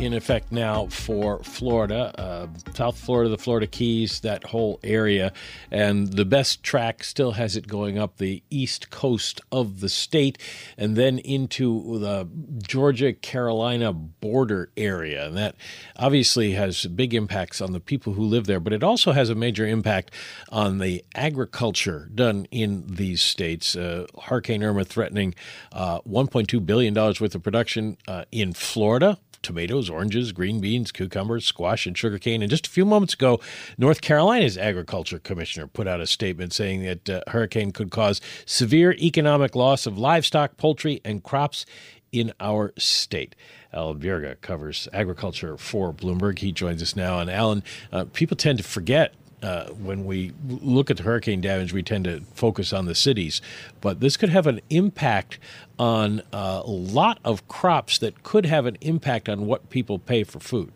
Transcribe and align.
in 0.00 0.14
effect 0.14 0.50
now 0.50 0.86
for 0.86 1.42
Florida, 1.42 2.18
uh, 2.18 2.46
South 2.72 2.98
Florida, 2.98 3.28
the 3.28 3.36
Florida 3.36 3.66
Keys, 3.66 4.20
that 4.20 4.44
whole 4.44 4.80
area. 4.82 5.30
And 5.70 6.14
the 6.14 6.24
best 6.24 6.62
track 6.62 7.04
still 7.04 7.32
has 7.32 7.54
it 7.54 7.68
going 7.68 7.98
up 7.98 8.16
the 8.16 8.42
east 8.48 8.88
coast 8.88 9.42
of 9.52 9.80
the 9.80 9.90
state 9.90 10.38
and 10.78 10.96
then 10.96 11.18
into 11.18 11.98
the 11.98 12.26
Georgia 12.66 13.12
Carolina 13.12 13.92
border 13.92 14.70
area. 14.74 15.26
And 15.26 15.36
that 15.36 15.56
obviously 15.96 16.52
has 16.52 16.86
big 16.86 17.12
impacts 17.12 17.60
on 17.60 17.72
the 17.72 17.80
people 17.80 18.14
who 18.14 18.24
live 18.24 18.46
there, 18.46 18.60
but 18.60 18.72
it 18.72 18.82
also 18.82 19.12
has 19.12 19.28
a 19.28 19.34
major 19.34 19.66
impact 19.66 20.14
on 20.48 20.78
the 20.78 21.04
agriculture 21.14 22.08
done 22.14 22.46
in 22.50 22.86
these 22.86 23.20
states. 23.20 23.76
Uh, 23.76 24.06
Hurricane 24.22 24.64
Irma 24.64 24.84
threatening 24.84 25.34
uh, 25.72 26.00
$1.2 26.00 26.64
billion 26.64 26.94
worth 26.94 27.34
of 27.34 27.42
production 27.42 27.98
uh, 28.08 28.24
in 28.32 28.54
Florida 28.54 29.18
tomatoes, 29.42 29.90
oranges, 29.90 30.32
green 30.32 30.60
beans, 30.60 30.92
cucumbers, 30.92 31.44
squash, 31.44 31.86
and 31.86 31.96
sugarcane. 31.96 32.42
And 32.42 32.50
just 32.50 32.66
a 32.66 32.70
few 32.70 32.84
moments 32.84 33.14
ago, 33.14 33.40
North 33.78 34.00
Carolina's 34.00 34.58
agriculture 34.58 35.18
commissioner 35.18 35.66
put 35.66 35.86
out 35.88 36.00
a 36.00 36.06
statement 36.06 36.52
saying 36.52 36.82
that 36.82 37.10
uh, 37.10 37.20
hurricane 37.28 37.72
could 37.72 37.90
cause 37.90 38.20
severe 38.44 38.92
economic 38.92 39.54
loss 39.54 39.86
of 39.86 39.98
livestock, 39.98 40.56
poultry, 40.56 41.00
and 41.04 41.22
crops 41.22 41.66
in 42.12 42.32
our 42.40 42.72
state. 42.76 43.36
Alan 43.72 43.98
Bjerga 44.00 44.40
covers 44.40 44.88
agriculture 44.92 45.56
for 45.56 45.92
Bloomberg. 45.92 46.38
He 46.40 46.52
joins 46.52 46.82
us 46.82 46.96
now. 46.96 47.20
And 47.20 47.30
Alan, 47.30 47.62
uh, 47.92 48.06
people 48.12 48.36
tend 48.36 48.58
to 48.58 48.64
forget 48.64 49.14
uh, 49.42 49.66
when 49.70 50.04
we 50.04 50.32
look 50.48 50.90
at 50.90 50.96
the 50.96 51.02
hurricane 51.02 51.40
damage, 51.40 51.72
we 51.72 51.82
tend 51.82 52.04
to 52.04 52.20
focus 52.34 52.72
on 52.72 52.86
the 52.86 52.94
cities, 52.94 53.40
but 53.80 54.00
this 54.00 54.16
could 54.16 54.28
have 54.28 54.46
an 54.46 54.60
impact 54.70 55.38
on 55.78 56.20
uh, 56.32 56.62
a 56.64 56.70
lot 56.70 57.18
of 57.24 57.46
crops 57.48 57.98
that 57.98 58.22
could 58.22 58.46
have 58.46 58.66
an 58.66 58.76
impact 58.80 59.28
on 59.28 59.46
what 59.46 59.70
people 59.70 59.98
pay 59.98 60.24
for 60.24 60.40
food. 60.40 60.72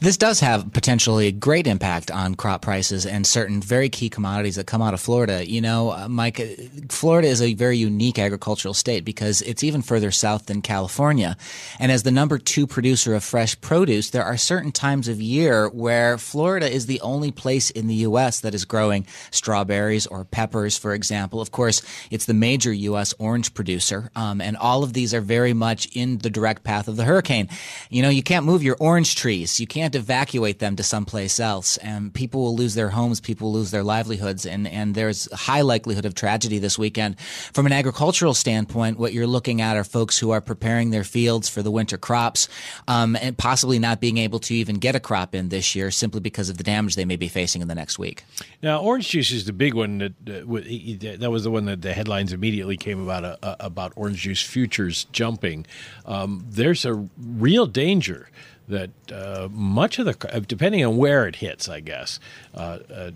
This 0.00 0.16
does 0.16 0.40
have 0.40 0.72
potentially 0.72 1.26
a 1.26 1.32
great 1.32 1.66
impact 1.66 2.10
on 2.10 2.34
crop 2.34 2.62
prices 2.62 3.06
and 3.06 3.26
certain 3.26 3.60
very 3.60 3.88
key 3.88 4.08
commodities 4.08 4.56
that 4.56 4.66
come 4.66 4.82
out 4.82 4.94
of 4.94 5.00
Florida. 5.00 5.48
You 5.48 5.60
know, 5.60 5.90
uh, 5.90 6.08
Mike, 6.08 6.40
uh, 6.40 6.46
Florida 6.88 7.28
is 7.28 7.42
a 7.42 7.54
very 7.54 7.76
unique 7.76 8.18
agricultural 8.18 8.74
state 8.74 9.04
because 9.04 9.42
it's 9.42 9.64
even 9.64 9.82
further 9.82 10.10
south 10.10 10.46
than 10.46 10.62
California. 10.62 11.36
And 11.78 11.90
as 11.90 12.02
the 12.02 12.10
number 12.10 12.38
two 12.38 12.66
producer 12.66 13.14
of 13.14 13.24
fresh 13.24 13.60
produce, 13.60 14.10
there 14.10 14.24
are 14.24 14.36
certain 14.36 14.72
times 14.72 15.08
of 15.08 15.20
year 15.20 15.68
where 15.68 16.18
Florida 16.18 16.70
is 16.70 16.86
the 16.86 17.00
only 17.00 17.30
place 17.30 17.70
in 17.70 17.86
the 17.86 17.94
U.S. 18.06 18.40
that 18.40 18.54
is 18.54 18.64
growing 18.64 19.06
strawberries 19.30 20.06
or 20.06 20.24
peppers, 20.24 20.78
for 20.78 20.94
example. 20.94 21.40
Of 21.40 21.50
course, 21.50 21.82
it's 22.10 22.26
the 22.26 22.34
major 22.34 22.72
U.S. 22.72 23.14
orange 23.18 23.54
producer. 23.54 24.10
Um, 24.14 24.40
and 24.40 24.56
all 24.56 24.84
of 24.84 24.92
these 24.92 25.14
are 25.14 25.20
very 25.20 25.52
much 25.52 25.86
in 25.96 26.18
the 26.18 26.30
direct 26.30 26.64
path 26.64 26.88
of 26.88 26.96
the 26.96 27.04
hurricane. 27.04 27.48
You 27.90 28.02
know, 28.02 28.08
you 28.08 28.22
can't 28.22 28.46
move 28.46 28.62
your 28.62 28.76
orange 28.78 29.16
trees 29.16 29.58
you 29.63 29.63
can't 29.66 29.94
evacuate 29.94 30.58
them 30.58 30.76
to 30.76 30.82
someplace 30.82 31.38
else, 31.40 31.76
and 31.78 32.12
people 32.12 32.42
will 32.42 32.56
lose 32.56 32.74
their 32.74 32.90
homes, 32.90 33.20
people 33.20 33.48
will 33.48 33.58
lose 33.58 33.70
their 33.70 33.82
livelihoods, 33.82 34.46
and 34.46 34.66
and 34.66 34.94
there's 34.94 35.30
high 35.32 35.60
likelihood 35.60 36.04
of 36.04 36.14
tragedy 36.14 36.58
this 36.58 36.78
weekend. 36.78 37.18
From 37.20 37.66
an 37.66 37.72
agricultural 37.72 38.34
standpoint, 38.34 38.98
what 38.98 39.12
you're 39.12 39.26
looking 39.26 39.60
at 39.60 39.76
are 39.76 39.84
folks 39.84 40.18
who 40.18 40.30
are 40.30 40.40
preparing 40.40 40.90
their 40.90 41.04
fields 41.04 41.48
for 41.48 41.62
the 41.62 41.70
winter 41.70 41.96
crops, 41.96 42.48
um, 42.88 43.16
and 43.16 43.36
possibly 43.36 43.78
not 43.78 44.00
being 44.00 44.18
able 44.18 44.38
to 44.40 44.54
even 44.54 44.76
get 44.76 44.94
a 44.94 45.00
crop 45.00 45.34
in 45.34 45.48
this 45.48 45.74
year 45.74 45.90
simply 45.90 46.20
because 46.20 46.48
of 46.48 46.58
the 46.58 46.64
damage 46.64 46.96
they 46.96 47.04
may 47.04 47.16
be 47.16 47.28
facing 47.28 47.62
in 47.62 47.68
the 47.68 47.74
next 47.74 47.98
week. 47.98 48.24
Now, 48.62 48.80
orange 48.80 49.08
juice 49.08 49.30
is 49.30 49.44
the 49.44 49.52
big 49.52 49.74
one 49.74 49.98
that 49.98 50.12
uh, 50.28 51.16
that 51.18 51.30
was 51.30 51.44
the 51.44 51.50
one 51.50 51.66
that 51.66 51.82
the 51.82 51.92
headlines 51.92 52.32
immediately 52.32 52.76
came 52.76 53.00
about 53.00 53.24
uh, 53.42 53.56
about 53.60 53.92
orange 53.96 54.18
juice 54.18 54.42
futures 54.42 55.04
jumping. 55.12 55.66
Um, 56.06 56.44
there's 56.48 56.84
a 56.84 57.08
real 57.16 57.66
danger 57.66 58.28
that 58.68 58.90
uh, 59.12 59.48
much 59.50 59.98
of 59.98 60.06
the, 60.06 60.44
depending 60.46 60.84
on 60.84 60.96
where 60.96 61.26
it 61.26 61.36
hits, 61.36 61.68
I 61.68 61.80
guess, 61.80 62.20
uh, 62.54 62.78
uh, 62.94 63.10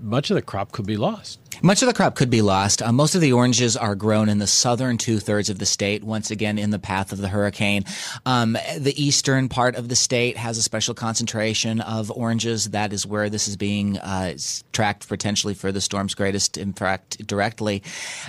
much 0.00 0.30
of 0.30 0.36
the 0.36 0.42
crop 0.42 0.72
could 0.72 0.86
be 0.86 0.96
lost. 0.96 1.39
Much 1.62 1.82
of 1.82 1.88
the 1.88 1.94
crop 1.94 2.14
could 2.14 2.30
be 2.30 2.40
lost. 2.40 2.80
Uh, 2.80 2.90
most 2.90 3.14
of 3.14 3.20
the 3.20 3.32
oranges 3.32 3.76
are 3.76 3.94
grown 3.94 4.30
in 4.30 4.38
the 4.38 4.46
southern 4.46 4.96
two 4.96 5.18
thirds 5.18 5.50
of 5.50 5.58
the 5.58 5.66
state, 5.66 6.02
once 6.02 6.30
again 6.30 6.58
in 6.58 6.70
the 6.70 6.78
path 6.78 7.12
of 7.12 7.18
the 7.18 7.28
hurricane. 7.28 7.84
Um, 8.24 8.56
the 8.78 8.94
eastern 8.96 9.48
part 9.48 9.76
of 9.76 9.88
the 9.88 9.96
state 9.96 10.38
has 10.38 10.56
a 10.56 10.62
special 10.62 10.94
concentration 10.94 11.82
of 11.82 12.10
oranges. 12.10 12.70
That 12.70 12.94
is 12.94 13.06
where 13.06 13.28
this 13.28 13.46
is 13.46 13.58
being 13.58 13.98
uh, 13.98 14.38
tracked 14.72 15.06
potentially 15.06 15.52
for 15.52 15.70
the 15.70 15.82
storm's 15.82 16.14
greatest 16.14 16.56
impact 16.56 17.26
directly. 17.26 17.82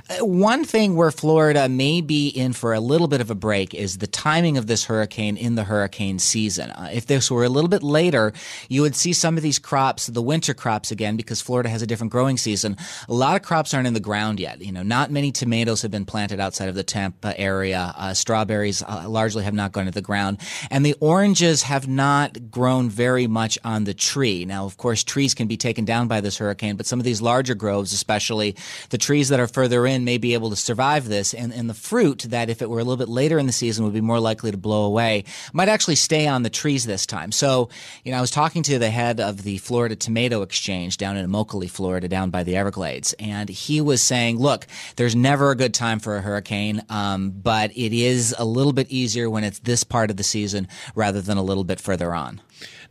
Uh, 0.10 0.26
one 0.26 0.66
thing 0.66 0.98
where 0.98 1.12
Florida 1.12 1.70
may 1.70 2.02
be 2.02 2.28
in 2.28 2.52
for 2.52 2.74
a 2.74 2.82
little 2.82 3.08
bit 3.08 3.22
of 3.22 3.32
a 3.32 3.36
break 3.36 3.74
is 3.74 4.00
the 4.00 4.08
timing 4.08 4.58
of 4.58 4.68
this 4.68 4.84
hurricane 4.86 5.38
in 5.38 5.56
the 5.56 5.64
hurricane 5.64 6.20
season. 6.20 6.72
Uh, 6.72 6.90
if 6.92 7.06
this 7.06 7.32
were 7.32 7.46
a 7.46 7.50
little 7.50 7.70
bit 7.70 7.84
later, 7.84 8.34
you 8.68 8.82
would 8.82 8.96
see 8.96 9.14
some 9.14 9.38
of 9.38 9.44
these 9.44 9.60
crops, 9.60 10.08
the 10.08 10.22
winter 10.22 10.54
crops 10.54 10.92
again, 10.92 11.16
because 11.16 11.40
Florida 11.40 11.70
has 11.70 11.82
a 11.82 11.88
different 11.88 12.12
growing 12.12 12.38
season 12.38 12.76
lot 13.14 13.36
of 13.36 13.42
crops 13.42 13.74
aren't 13.74 13.88
in 13.88 13.94
the 13.94 14.00
ground 14.00 14.40
yet. 14.40 14.62
You 14.62 14.72
know, 14.72 14.84
not 14.84 15.12
many 15.12 15.34
tomatoes 15.34 15.82
have 15.82 15.92
been 15.92 16.06
planted 16.06 16.40
outside 16.40 16.70
of 16.70 16.76
the 16.76 16.84
Tampa 16.84 17.38
area. 17.38 17.94
Uh, 17.98 18.14
strawberries 18.14 18.82
uh, 18.84 19.06
largely 19.10 19.44
have 19.44 19.54
not 19.54 19.74
gone 19.74 19.86
to 19.86 19.92
the 19.92 20.02
ground, 20.02 20.38
and 20.70 20.86
the 20.86 20.96
oranges 21.00 21.64
have 21.64 21.88
not 21.88 22.50
grown 22.50 22.90
very 22.90 23.28
much 23.28 23.60
on 23.66 23.84
the 23.84 23.94
tree. 23.94 24.46
Now, 24.46 24.66
of 24.66 24.78
course, 24.78 25.04
trees 25.04 25.34
can 25.34 25.48
be 25.48 25.58
taken 25.58 25.84
down 25.84 26.08
by 26.08 26.22
this 26.22 26.38
hurricane, 26.38 26.78
but 26.78 26.86
some 26.86 27.00
of 27.00 27.04
these 27.04 27.22
larger 27.22 27.54
groves, 27.54 27.92
especially 27.92 28.56
the 28.92 28.98
trees 28.98 29.30
that 29.30 29.40
are 29.40 29.48
further 29.48 29.86
in, 29.86 30.06
may 30.06 30.18
be 30.18 30.34
able 30.34 30.50
to 30.50 30.56
survive 30.56 31.10
this. 31.10 31.34
And, 31.34 31.54
and 31.54 31.70
the 31.70 31.74
fruit 31.74 32.28
that, 32.30 32.50
if 32.50 32.62
it 32.62 32.70
were 32.70 32.80
a 32.80 32.84
little 32.84 32.98
bit 32.98 33.10
later 33.10 33.40
in 33.40 33.46
the 33.46 33.52
season, 33.52 33.84
would 33.84 33.94
be 33.94 34.02
more 34.02 34.20
likely 34.22 34.52
to 34.52 34.58
blow 34.58 34.86
away, 34.86 35.26
might 35.52 35.70
actually 35.70 35.96
stay 35.96 36.28
on 36.28 36.44
the 36.44 36.50
trees 36.50 36.86
this 36.86 37.06
time. 37.06 37.32
So, 37.34 37.70
you 38.06 38.12
know, 38.12 38.18
I 38.20 38.22
was 38.22 38.32
talking 38.32 38.64
to 38.64 38.80
the 38.80 38.90
head 38.90 39.20
of 39.20 39.44
the 39.44 39.58
Florida 39.58 39.98
Tomato 39.98 40.44
Exchange 40.44 40.96
down 40.96 41.18
in 41.18 41.30
Immokalee, 41.30 41.70
Florida, 41.70 42.08
down 42.08 42.30
by 42.30 42.44
the 42.44 42.56
Everglades 42.56 43.01
and 43.20 43.50
he 43.50 43.82
was 43.82 44.02
saying, 44.02 44.38
"Look, 44.40 44.68
there's 44.96 45.16
never 45.16 45.52
a 45.52 45.56
good 45.56 45.74
time 45.74 46.00
for 46.00 46.18
a 46.18 46.22
hurricane, 46.22 46.82
um, 46.90 47.32
but 47.32 47.72
it 47.76 47.94
is 47.94 48.36
a 48.38 48.46
little 48.46 48.74
bit 48.74 48.90
easier 48.90 49.30
when 49.30 49.44
it's 49.44 49.60
this 49.60 49.84
part 49.84 50.10
of 50.10 50.18
the 50.18 50.24
season 50.24 50.68
rather 50.96 51.22
than 51.22 51.38
a 51.38 51.44
little 51.44 51.64
bit 51.64 51.80
further 51.80 52.14
on." 52.14 52.42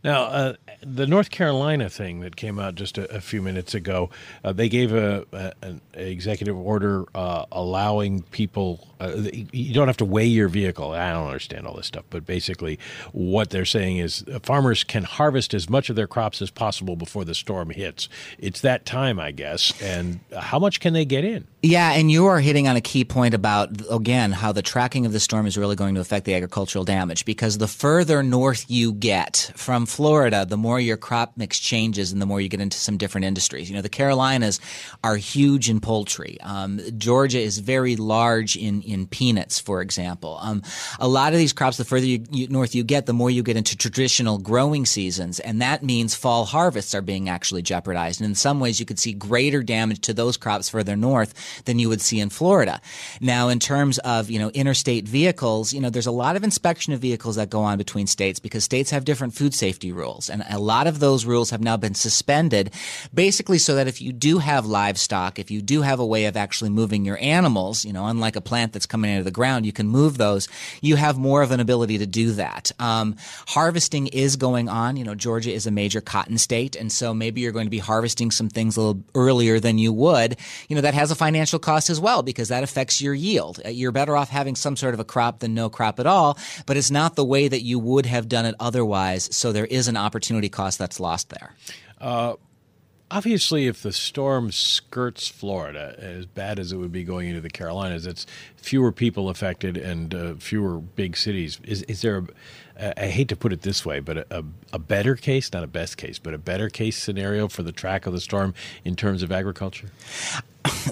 Now, 0.03 0.23
uh, 0.23 0.53
the 0.81 1.05
North 1.05 1.29
Carolina 1.29 1.89
thing 1.89 2.21
that 2.21 2.35
came 2.35 2.59
out 2.59 2.75
just 2.75 2.97
a, 2.97 3.09
a 3.15 3.21
few 3.21 3.41
minutes 3.41 3.75
ago, 3.75 4.09
uh, 4.43 4.51
they 4.51 4.67
gave 4.67 4.93
a, 4.93 5.25
a 5.31 5.53
an 5.61 5.81
executive 5.93 6.57
order 6.57 7.05
uh, 7.13 7.45
allowing 7.51 8.23
people. 8.23 8.87
Uh, 8.99 9.23
you 9.51 9.73
don't 9.73 9.87
have 9.87 9.97
to 9.97 10.05
weigh 10.05 10.25
your 10.25 10.47
vehicle. 10.47 10.91
I 10.91 11.11
don't 11.11 11.27
understand 11.27 11.67
all 11.67 11.75
this 11.75 11.87
stuff, 11.87 12.05
but 12.09 12.25
basically, 12.25 12.79
what 13.11 13.51
they're 13.51 13.65
saying 13.65 13.97
is 13.97 14.23
uh, 14.33 14.39
farmers 14.41 14.83
can 14.83 15.03
harvest 15.03 15.53
as 15.53 15.69
much 15.69 15.89
of 15.89 15.95
their 15.95 16.07
crops 16.07 16.41
as 16.41 16.49
possible 16.49 16.95
before 16.95 17.23
the 17.23 17.35
storm 17.35 17.69
hits. 17.69 18.09
It's 18.39 18.61
that 18.61 18.85
time, 18.85 19.19
I 19.19 19.31
guess. 19.31 19.79
And 19.81 20.19
how 20.35 20.57
much 20.57 20.79
can 20.79 20.93
they 20.93 21.05
get 21.05 21.23
in? 21.23 21.47
Yeah, 21.63 21.91
and 21.91 22.09
you 22.09 22.25
are 22.25 22.39
hitting 22.39 22.67
on 22.67 22.75
a 22.75 22.81
key 22.81 23.05
point 23.05 23.35
about, 23.35 23.69
again, 23.91 24.31
how 24.31 24.51
the 24.51 24.63
tracking 24.63 25.05
of 25.05 25.11
the 25.11 25.19
storm 25.19 25.45
is 25.45 25.59
really 25.59 25.75
going 25.75 25.93
to 25.93 26.01
affect 26.01 26.25
the 26.25 26.33
agricultural 26.33 26.85
damage 26.85 27.23
because 27.23 27.59
the 27.59 27.67
further 27.67 28.23
north 28.23 28.65
you 28.67 28.93
get 28.93 29.51
from 29.55 29.85
Florida, 29.85 30.43
the 30.43 30.57
more 30.57 30.79
your 30.79 30.97
crop 30.97 31.33
mix 31.37 31.59
changes 31.59 32.11
and 32.11 32.19
the 32.19 32.25
more 32.25 32.41
you 32.41 32.49
get 32.49 32.61
into 32.61 32.79
some 32.79 32.97
different 32.97 33.25
industries. 33.25 33.69
You 33.69 33.75
know, 33.75 33.83
the 33.83 33.89
Carolinas 33.89 34.59
are 35.03 35.17
huge 35.17 35.69
in 35.69 35.81
poultry. 35.81 36.39
Um, 36.41 36.81
Georgia 36.97 37.39
is 37.39 37.59
very 37.59 37.95
large 37.95 38.55
in, 38.55 38.81
in 38.81 39.05
peanuts, 39.05 39.59
for 39.59 39.83
example. 39.83 40.39
Um, 40.41 40.63
a 40.99 41.07
lot 41.07 41.33
of 41.33 41.37
these 41.37 41.53
crops, 41.53 41.77
the 41.77 41.85
further 41.85 42.07
you, 42.07 42.25
you, 42.31 42.47
north 42.47 42.73
you 42.73 42.83
get, 42.83 43.05
the 43.05 43.13
more 43.13 43.29
you 43.29 43.43
get 43.43 43.55
into 43.55 43.77
traditional 43.77 44.39
growing 44.39 44.87
seasons, 44.87 45.39
and 45.39 45.61
that 45.61 45.83
means 45.83 46.15
fall 46.15 46.45
harvests 46.45 46.95
are 46.95 47.03
being 47.03 47.29
actually 47.29 47.61
jeopardized. 47.61 48.19
And 48.19 48.27
in 48.27 48.33
some 48.33 48.59
ways, 48.59 48.79
you 48.79 48.87
could 48.87 48.97
see 48.97 49.13
greater 49.13 49.61
damage 49.61 50.01
to 50.01 50.13
those 50.15 50.37
crops 50.37 50.67
further 50.67 50.95
north 50.95 51.35
than 51.65 51.79
you 51.79 51.89
would 51.89 52.01
see 52.01 52.19
in 52.19 52.29
Florida. 52.29 52.81
Now, 53.19 53.49
in 53.49 53.59
terms 53.59 53.97
of, 53.99 54.29
you 54.29 54.39
know, 54.39 54.49
interstate 54.49 55.07
vehicles, 55.07 55.73
you 55.73 55.81
know, 55.81 55.89
there's 55.89 56.07
a 56.07 56.11
lot 56.11 56.35
of 56.35 56.43
inspection 56.43 56.93
of 56.93 56.99
vehicles 56.99 57.35
that 57.35 57.49
go 57.49 57.61
on 57.61 57.77
between 57.77 58.07
states 58.07 58.39
because 58.39 58.63
states 58.63 58.91
have 58.91 59.05
different 59.05 59.33
food 59.33 59.53
safety 59.53 59.91
rules. 59.91 60.29
And 60.29 60.43
a 60.49 60.59
lot 60.59 60.87
of 60.87 60.99
those 60.99 61.25
rules 61.25 61.49
have 61.49 61.61
now 61.61 61.77
been 61.77 61.95
suspended 61.95 62.71
basically 63.13 63.57
so 63.57 63.75
that 63.75 63.87
if 63.87 64.01
you 64.01 64.13
do 64.13 64.39
have 64.39 64.65
livestock, 64.65 65.39
if 65.39 65.51
you 65.51 65.61
do 65.61 65.81
have 65.81 65.99
a 65.99 66.05
way 66.05 66.25
of 66.25 66.37
actually 66.37 66.69
moving 66.69 67.05
your 67.05 67.17
animals, 67.21 67.85
you 67.85 67.93
know, 67.93 68.05
unlike 68.05 68.35
a 68.35 68.41
plant 68.41 68.73
that's 68.73 68.85
coming 68.85 69.11
out 69.11 69.19
of 69.19 69.25
the 69.25 69.31
ground, 69.31 69.65
you 69.65 69.73
can 69.73 69.87
move 69.87 70.17
those. 70.17 70.47
You 70.81 70.95
have 70.95 71.17
more 71.17 71.41
of 71.41 71.51
an 71.51 71.59
ability 71.59 71.97
to 71.99 72.05
do 72.05 72.31
that. 72.33 72.71
Um, 72.79 73.15
harvesting 73.47 74.07
is 74.07 74.35
going 74.35 74.69
on. 74.69 74.97
You 74.97 75.03
know, 75.03 75.15
Georgia 75.15 75.51
is 75.51 75.67
a 75.67 75.71
major 75.71 76.01
cotton 76.01 76.37
state. 76.37 76.75
And 76.75 76.91
so 76.91 77.13
maybe 77.13 77.41
you're 77.41 77.51
going 77.51 77.65
to 77.65 77.71
be 77.71 77.79
harvesting 77.79 78.31
some 78.31 78.49
things 78.49 78.77
a 78.77 78.81
little 78.81 79.03
earlier 79.15 79.59
than 79.59 79.77
you 79.77 79.93
would. 79.93 80.37
You 80.67 80.75
know, 80.75 80.81
that 80.81 80.93
has 80.93 81.11
a 81.11 81.15
financial 81.15 81.40
cost 81.59 81.89
as 81.89 81.99
well 81.99 82.23
because 82.23 82.49
that 82.49 82.63
affects 82.63 83.01
your 83.01 83.13
yield. 83.13 83.59
Uh, 83.65 83.69
you're 83.69 83.91
better 83.91 84.15
off 84.15 84.29
having 84.29 84.55
some 84.55 84.75
sort 84.75 84.93
of 84.93 84.99
a 84.99 85.05
crop 85.05 85.39
than 85.39 85.53
no 85.53 85.69
crop 85.69 85.99
at 85.99 86.07
all, 86.07 86.37
but 86.65 86.77
it's 86.77 86.91
not 86.91 87.15
the 87.15 87.25
way 87.25 87.47
that 87.47 87.61
you 87.61 87.79
would 87.79 88.05
have 88.05 88.27
done 88.27 88.45
it 88.45 88.55
otherwise. 88.59 89.35
So 89.35 89.51
there 89.51 89.65
is 89.65 89.87
an 89.87 89.97
opportunity 89.97 90.49
cost 90.49 90.77
that's 90.77 90.99
lost 90.99 91.29
there. 91.29 91.55
Uh, 91.99 92.35
obviously, 93.11 93.67
if 93.67 93.83
the 93.83 93.91
storm 93.91 94.51
skirts 94.51 95.27
Florida, 95.27 95.95
as 95.99 96.25
bad 96.25 96.57
as 96.57 96.71
it 96.71 96.77
would 96.77 96.91
be 96.91 97.03
going 97.03 97.27
into 97.27 97.41
the 97.41 97.49
Carolinas, 97.49 98.07
it's 98.07 98.25
fewer 98.55 98.91
people 98.91 99.29
affected 99.29 99.77
and 99.77 100.15
uh, 100.15 100.33
fewer 100.35 100.79
big 100.79 101.15
cities. 101.17 101.59
Is, 101.63 101.83
is 101.83 102.01
there, 102.01 102.23
a, 102.77 103.03
I 103.03 103.07
hate 103.07 103.27
to 103.29 103.35
put 103.35 103.53
it 103.53 103.61
this 103.61 103.85
way, 103.85 103.99
but 103.99 104.17
a, 104.31 104.43
a, 104.73 104.79
better 104.79 105.15
case, 105.15 105.53
not 105.53 105.63
a 105.63 105.67
best 105.67 105.97
case, 105.97 106.17
but 106.17 106.33
a 106.33 106.37
better 106.37 106.69
case 106.69 106.97
scenario 106.97 107.47
for 107.47 107.61
the 107.63 107.71
track 107.71 108.07
of 108.07 108.13
the 108.13 108.21
storm 108.21 108.53
in 108.83 108.95
terms 108.95 109.21
of 109.21 109.31
agriculture? 109.31 109.91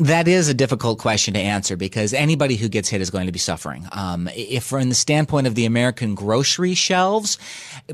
That 0.01 0.27
is 0.27 0.47
a 0.47 0.53
difficult 0.53 0.99
question 0.99 1.33
to 1.33 1.39
answer 1.39 1.75
because 1.75 2.13
anybody 2.13 2.55
who 2.55 2.69
gets 2.69 2.89
hit 2.89 3.01
is 3.01 3.09
going 3.09 3.25
to 3.25 3.31
be 3.31 3.39
suffering. 3.39 3.85
Um, 3.91 4.29
if, 4.33 4.63
from 4.63 4.89
the 4.89 4.95
standpoint 4.95 5.45
of 5.45 5.55
the 5.55 5.65
American 5.65 6.15
grocery 6.15 6.73
shelves, 6.73 7.37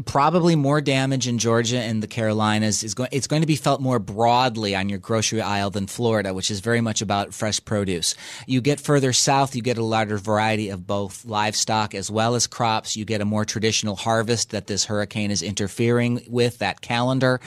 probably 0.05 0.55
more 0.55 0.81
damage 0.81 1.27
in 1.27 1.37
Georgia 1.37 1.79
and 1.79 2.03
the 2.03 2.07
Carolinas 2.07 2.83
is 2.83 2.93
going. 2.93 3.09
It's 3.11 3.27
going 3.27 3.41
to 3.41 3.47
be 3.47 3.55
felt 3.55 3.81
more 3.81 3.99
broadly 3.99 4.75
on 4.75 4.87
your 4.87 4.99
grocery 4.99 5.41
aisle 5.41 5.69
than 5.69 5.87
Florida, 5.87 6.33
which 6.33 6.51
is 6.51 6.59
very 6.59 6.79
much 6.79 7.01
about 7.01 7.33
fresh 7.33 7.63
produce. 7.63 8.15
You 8.45 8.61
get 8.61 8.79
further 8.79 9.11
south, 9.11 9.55
you 9.55 9.61
get 9.61 9.77
a 9.77 9.83
larger 9.83 10.17
variety 10.17 10.69
of 10.69 10.85
both 10.85 11.25
livestock 11.25 11.95
as 11.95 12.11
well 12.11 12.35
as 12.35 12.45
crops. 12.45 12.95
You 12.95 13.03
get 13.03 13.21
a 13.21 13.25
more 13.25 13.45
traditional 13.45 13.95
harvest 13.95 14.51
that 14.51 14.67
this 14.67 14.85
hurricane 14.85 15.31
is 15.31 15.41
interfering 15.41 16.21
with 16.27 16.59
that 16.59 16.81
calendar, 16.81 17.41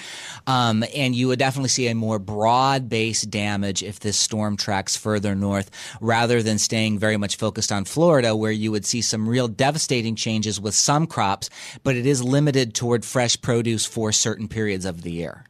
um, 0.46 0.84
and 0.94 1.14
you 1.14 1.28
would 1.28 1.38
definitely 1.38 1.68
see 1.68 1.86
a 1.88 1.94
more 1.94 2.18
broad-based 2.18 3.30
damage 3.30 3.82
if 3.82 4.00
this 4.00 4.17
storm 4.18 4.56
tracks 4.56 4.96
further 4.96 5.34
north 5.34 5.70
rather 6.00 6.42
than 6.42 6.58
staying 6.58 6.98
very 6.98 7.16
much 7.16 7.36
focused 7.36 7.72
on 7.72 7.84
Florida, 7.84 8.34
where 8.34 8.52
you 8.52 8.70
would 8.70 8.84
see 8.84 9.00
some 9.00 9.28
real 9.28 9.48
devastating 9.48 10.14
changes 10.14 10.60
with 10.60 10.74
some 10.74 11.06
crops, 11.06 11.50
but 11.82 11.96
it 11.96 12.06
is 12.06 12.22
limited 12.22 12.74
toward 12.74 13.04
fresh 13.04 13.40
produce 13.40 13.84
for 13.84 14.12
certain 14.12 14.48
periods 14.48 14.84
of 14.84 15.02
the 15.02 15.12
year. 15.12 15.44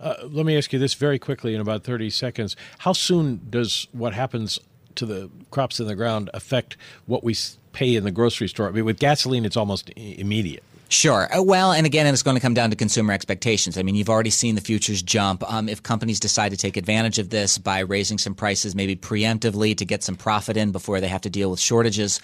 Uh, 0.00 0.14
let 0.24 0.44
me 0.44 0.56
ask 0.56 0.72
you 0.72 0.78
this 0.78 0.94
very 0.94 1.18
quickly 1.18 1.54
in 1.54 1.60
about 1.60 1.84
30 1.84 2.10
seconds. 2.10 2.56
How 2.78 2.92
soon 2.92 3.40
does 3.50 3.86
what 3.92 4.14
happens 4.14 4.58
to 4.96 5.06
the 5.06 5.30
crops 5.50 5.80
in 5.80 5.86
the 5.86 5.94
ground 5.94 6.28
affect 6.34 6.76
what 7.06 7.24
we 7.24 7.36
pay 7.72 7.94
in 7.94 8.04
the 8.04 8.10
grocery 8.10 8.48
store? 8.48 8.68
I 8.68 8.72
mean, 8.72 8.84
with 8.84 8.98
gasoline, 8.98 9.44
it's 9.44 9.56
almost 9.56 9.90
immediate. 9.96 10.64
Sure. 10.92 11.34
Uh, 11.34 11.42
well, 11.42 11.72
and 11.72 11.86
again, 11.86 12.06
it's 12.06 12.22
going 12.22 12.36
to 12.36 12.40
come 12.40 12.52
down 12.52 12.68
to 12.68 12.76
consumer 12.76 13.14
expectations. 13.14 13.78
I 13.78 13.82
mean, 13.82 13.94
you've 13.94 14.10
already 14.10 14.28
seen 14.28 14.56
the 14.56 14.60
futures 14.60 15.02
jump. 15.02 15.42
Um, 15.50 15.66
if 15.66 15.82
companies 15.82 16.20
decide 16.20 16.50
to 16.50 16.56
take 16.58 16.76
advantage 16.76 17.18
of 17.18 17.30
this 17.30 17.56
by 17.56 17.78
raising 17.78 18.18
some 18.18 18.34
prices, 18.34 18.74
maybe 18.74 18.94
preemptively 18.94 19.74
to 19.78 19.86
get 19.86 20.02
some 20.02 20.16
profit 20.16 20.58
in 20.58 20.70
before 20.70 21.00
they 21.00 21.08
have 21.08 21.22
to 21.22 21.30
deal 21.30 21.50
with 21.50 21.60
shortages, 21.60 22.20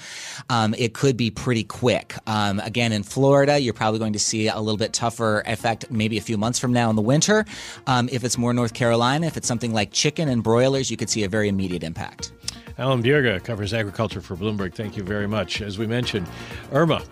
um, 0.50 0.74
it 0.76 0.92
could 0.92 1.16
be 1.16 1.30
pretty 1.30 1.64
quick. 1.64 2.14
Um, 2.26 2.60
again, 2.60 2.92
in 2.92 3.04
Florida, 3.04 3.58
you're 3.58 3.72
probably 3.72 4.00
going 4.00 4.12
to 4.12 4.18
see 4.18 4.48
a 4.48 4.58
little 4.58 4.76
bit 4.76 4.92
tougher 4.92 5.42
effect 5.46 5.90
maybe 5.90 6.18
a 6.18 6.22
few 6.22 6.36
months 6.36 6.58
from 6.58 6.70
now 6.74 6.90
in 6.90 6.96
the 6.96 7.00
winter. 7.00 7.46
Um, 7.86 8.10
if 8.12 8.22
it's 8.22 8.36
more 8.36 8.52
North 8.52 8.74
Carolina, 8.74 9.28
if 9.28 9.38
it's 9.38 9.48
something 9.48 9.72
like 9.72 9.92
chicken 9.92 10.28
and 10.28 10.42
broilers, 10.42 10.90
you 10.90 10.98
could 10.98 11.08
see 11.08 11.24
a 11.24 11.28
very 11.28 11.48
immediate 11.48 11.84
impact. 11.84 12.32
Alan 12.76 13.02
Bjerga 13.02 13.42
covers 13.42 13.72
agriculture 13.72 14.20
for 14.20 14.36
Bloomberg. 14.36 14.74
Thank 14.74 14.94
you 14.94 15.02
very 15.02 15.26
much. 15.26 15.62
As 15.62 15.78
we 15.78 15.86
mentioned, 15.86 16.28
Irma 16.70 17.02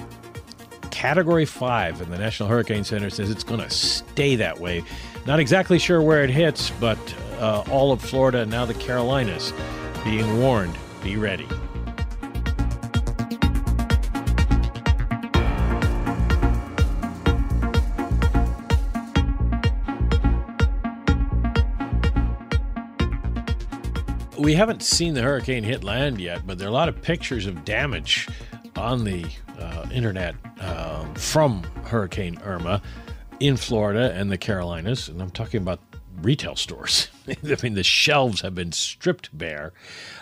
Category 1.06 1.44
5, 1.44 2.00
and 2.00 2.12
the 2.12 2.18
National 2.18 2.48
Hurricane 2.48 2.82
Center 2.82 3.10
says 3.10 3.30
it's 3.30 3.44
going 3.44 3.60
to 3.60 3.70
stay 3.70 4.34
that 4.34 4.58
way. 4.58 4.82
Not 5.24 5.38
exactly 5.38 5.78
sure 5.78 6.02
where 6.02 6.24
it 6.24 6.30
hits, 6.30 6.70
but 6.80 6.98
uh, 7.38 7.62
all 7.70 7.92
of 7.92 8.00
Florida 8.02 8.40
and 8.40 8.50
now 8.50 8.64
the 8.64 8.74
Carolinas 8.74 9.52
being 10.02 10.40
warned 10.40 10.76
be 11.04 11.16
ready. 11.16 11.46
We 24.36 24.54
haven't 24.54 24.82
seen 24.82 25.14
the 25.14 25.22
hurricane 25.22 25.62
hit 25.62 25.84
land 25.84 26.20
yet, 26.20 26.44
but 26.44 26.58
there 26.58 26.66
are 26.66 26.70
a 26.70 26.74
lot 26.74 26.88
of 26.88 27.00
pictures 27.00 27.46
of 27.46 27.64
damage 27.64 28.28
on 28.76 29.04
the 29.04 29.24
uh, 29.58 29.86
internet 29.92 30.34
um, 30.60 31.14
from 31.14 31.62
Hurricane 31.84 32.38
Irma 32.44 32.82
in 33.40 33.56
Florida 33.56 34.12
and 34.14 34.30
the 34.30 34.38
Carolinas, 34.38 35.08
and 35.08 35.20
I'm 35.20 35.30
talking 35.30 35.62
about 35.62 35.80
retail 36.22 36.56
stores. 36.56 37.08
I 37.28 37.56
mean, 37.62 37.74
the 37.74 37.82
shelves 37.82 38.40
have 38.42 38.54
been 38.54 38.72
stripped 38.72 39.36
bare, 39.36 39.72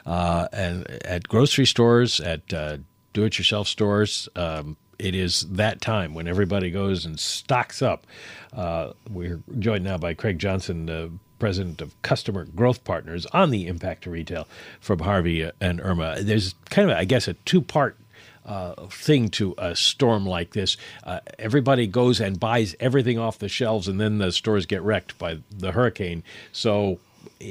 uh, 0.07 0.49
and 0.53 0.87
at 1.05 1.29
grocery 1.29 1.67
stores, 1.67 2.21
at 2.21 2.53
uh, 2.53 2.79
do-it-yourself 3.13 3.69
stores. 3.69 4.29
Um, 4.37 4.77
it 4.99 5.15
is 5.15 5.43
that 5.51 5.81
time 5.81 6.15
when 6.15 6.29
everybody 6.29 6.71
goes 6.71 7.05
and 7.05 7.19
stocks 7.19 7.83
up. 7.83 8.07
Uh, 8.53 8.93
we're 9.11 9.43
joined 9.59 9.85
now 9.85 9.99
by 9.99 10.15
Craig 10.15 10.39
Johnson, 10.39 10.87
the 10.87 11.11
president 11.39 11.83
of 11.83 12.01
Customer 12.03 12.45
Growth 12.45 12.85
Partners, 12.85 13.27
on 13.27 13.51
the 13.51 13.67
impact 13.67 14.05
to 14.05 14.11
retail 14.11 14.47
from 14.81 15.01
Harvey 15.01 15.51
and 15.61 15.81
Irma. 15.81 16.17
There's 16.21 16.55
kind 16.71 16.91
of, 16.91 16.97
I 16.97 17.05
guess, 17.05 17.27
a 17.27 17.35
two-part 17.35 17.99
uh, 18.45 18.75
thing 18.89 19.29
to 19.31 19.55
a 19.59 19.75
storm 19.75 20.27
like 20.27 20.53
this. 20.53 20.77
Uh, 21.03 21.21
everybody 21.39 21.87
goes 21.87 22.21
and 22.21 22.39
buys 22.39 22.75
everything 22.81 23.19
off 23.19 23.39
the 23.39 23.49
shelves, 23.49 23.89
and 23.89 24.01
then 24.01 24.19
the 24.19 24.33
stores 24.33 24.67
get 24.67 24.83
wrecked 24.83 25.19
by 25.19 25.39
the 25.51 25.73
hurricane. 25.73 26.23
So, 26.53 26.99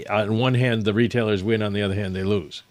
on 0.09 0.37
one 0.37 0.53
hand, 0.53 0.85
the 0.85 0.93
retailers 0.93 1.43
win; 1.43 1.61
on 1.61 1.73
the 1.73 1.81
other 1.81 1.95
hand, 1.95 2.15
they 2.15 2.23
lose. 2.23 2.63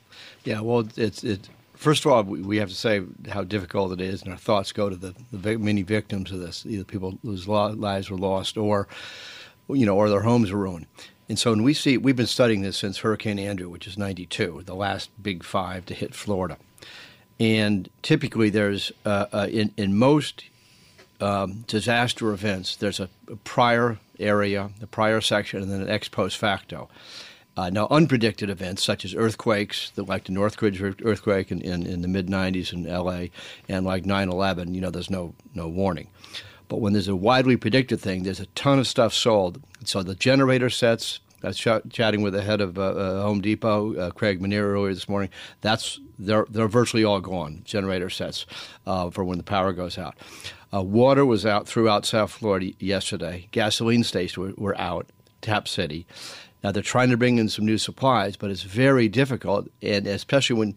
Yeah, 0.44 0.60
well, 0.60 0.88
it's 0.96 1.24
it. 1.24 1.48
First 1.74 2.04
of 2.04 2.12
all, 2.12 2.22
we 2.22 2.58
have 2.58 2.68
to 2.68 2.76
say 2.76 3.02
how 3.28 3.42
difficult 3.42 3.92
it 3.92 4.00
is, 4.00 4.22
and 4.22 4.30
our 4.30 4.38
thoughts 4.38 4.70
go 4.70 4.88
to 4.88 4.94
the, 4.94 5.14
the 5.32 5.58
many 5.58 5.82
victims 5.82 6.30
of 6.30 6.38
this, 6.38 6.64
either 6.64 6.84
people 6.84 7.18
whose 7.22 7.48
lives 7.48 8.08
were 8.08 8.16
lost 8.16 8.56
or, 8.56 8.86
you 9.68 9.84
know, 9.84 9.96
or 9.96 10.08
their 10.08 10.20
homes 10.20 10.52
were 10.52 10.60
ruined. 10.60 10.86
And 11.28 11.36
so 11.36 11.50
when 11.50 11.64
we 11.64 11.74
see, 11.74 11.96
we've 11.96 12.14
been 12.14 12.26
studying 12.26 12.62
this 12.62 12.76
since 12.76 12.98
Hurricane 12.98 13.40
Andrew, 13.40 13.68
which 13.68 13.88
is 13.88 13.98
92, 13.98 14.62
the 14.64 14.76
last 14.76 15.10
big 15.20 15.42
five 15.42 15.84
to 15.86 15.94
hit 15.94 16.14
Florida. 16.14 16.56
And 17.40 17.88
typically, 18.02 18.50
there's 18.50 18.92
uh, 19.04 19.26
uh, 19.32 19.48
in 19.50 19.72
in 19.76 19.96
most 19.96 20.44
um, 21.20 21.64
disaster 21.66 22.32
events, 22.32 22.76
there's 22.76 23.00
a, 23.00 23.08
a, 23.30 23.36
prior 23.36 23.98
area, 24.18 24.70
a 24.80 24.86
prior 24.86 25.20
section, 25.20 25.62
and 25.62 25.70
then 25.70 25.82
an 25.82 25.88
ex 25.88 26.08
post 26.08 26.36
facto. 26.36 26.88
Uh, 27.56 27.68
now, 27.68 27.86
unpredicted 27.88 28.48
events 28.48 28.82
such 28.82 29.04
as 29.04 29.14
earthquakes, 29.14 29.92
like 29.96 30.24
the 30.24 30.32
Northridge 30.32 30.80
earthquake 31.04 31.52
in, 31.52 31.60
in, 31.60 31.86
in 31.86 32.00
the 32.00 32.08
mid 32.08 32.26
90s 32.28 32.72
in 32.72 32.84
LA, 32.84 33.26
and 33.68 33.84
like 33.84 34.06
9 34.06 34.28
11, 34.30 34.74
you 34.74 34.80
know, 34.80 34.90
there's 34.90 35.10
no, 35.10 35.34
no 35.54 35.68
warning. 35.68 36.08
But 36.68 36.80
when 36.80 36.94
there's 36.94 37.08
a 37.08 37.16
widely 37.16 37.56
predicted 37.58 38.00
thing, 38.00 38.22
there's 38.22 38.40
a 38.40 38.46
ton 38.46 38.78
of 38.78 38.86
stuff 38.86 39.12
sold. 39.12 39.62
So 39.84 40.02
the 40.02 40.14
generator 40.14 40.70
sets, 40.70 41.20
I 41.42 41.48
was 41.48 41.58
ch- 41.58 41.90
chatting 41.90 42.22
with 42.22 42.32
the 42.32 42.42
head 42.42 42.60
of 42.60 42.78
uh, 42.78 42.82
uh, 42.82 43.22
Home 43.22 43.40
Depot, 43.40 43.96
uh, 43.96 44.10
Craig 44.10 44.40
Menear, 44.40 44.62
earlier 44.62 44.94
this 44.94 45.08
morning. 45.08 45.30
That's 45.60 46.00
they're 46.18 46.46
they're 46.48 46.68
virtually 46.68 47.04
all 47.04 47.20
gone. 47.20 47.62
Generator 47.64 48.10
sets 48.10 48.46
uh, 48.86 49.10
for 49.10 49.24
when 49.24 49.38
the 49.38 49.44
power 49.44 49.72
goes 49.72 49.98
out. 49.98 50.14
Water 50.72 51.26
was 51.26 51.44
out 51.44 51.66
throughout 51.66 52.06
South 52.06 52.30
Florida 52.30 52.72
yesterday. 52.78 53.46
Gasoline 53.50 54.04
stations 54.04 54.38
were, 54.38 54.54
were 54.56 54.80
out. 54.80 55.06
Tap 55.42 55.68
City. 55.68 56.06
Now 56.62 56.72
they're 56.72 56.82
trying 56.82 57.10
to 57.10 57.16
bring 57.16 57.38
in 57.38 57.48
some 57.48 57.66
new 57.66 57.76
supplies, 57.76 58.36
but 58.36 58.50
it's 58.50 58.62
very 58.62 59.08
difficult, 59.08 59.68
and 59.82 60.06
especially 60.06 60.56
when 60.56 60.76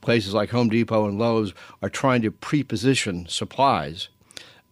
places 0.00 0.32
like 0.32 0.50
Home 0.50 0.68
Depot 0.68 1.06
and 1.06 1.18
Lowe's 1.18 1.52
are 1.82 1.90
trying 1.90 2.22
to 2.22 2.30
pre-position 2.30 3.26
supplies, 3.28 4.08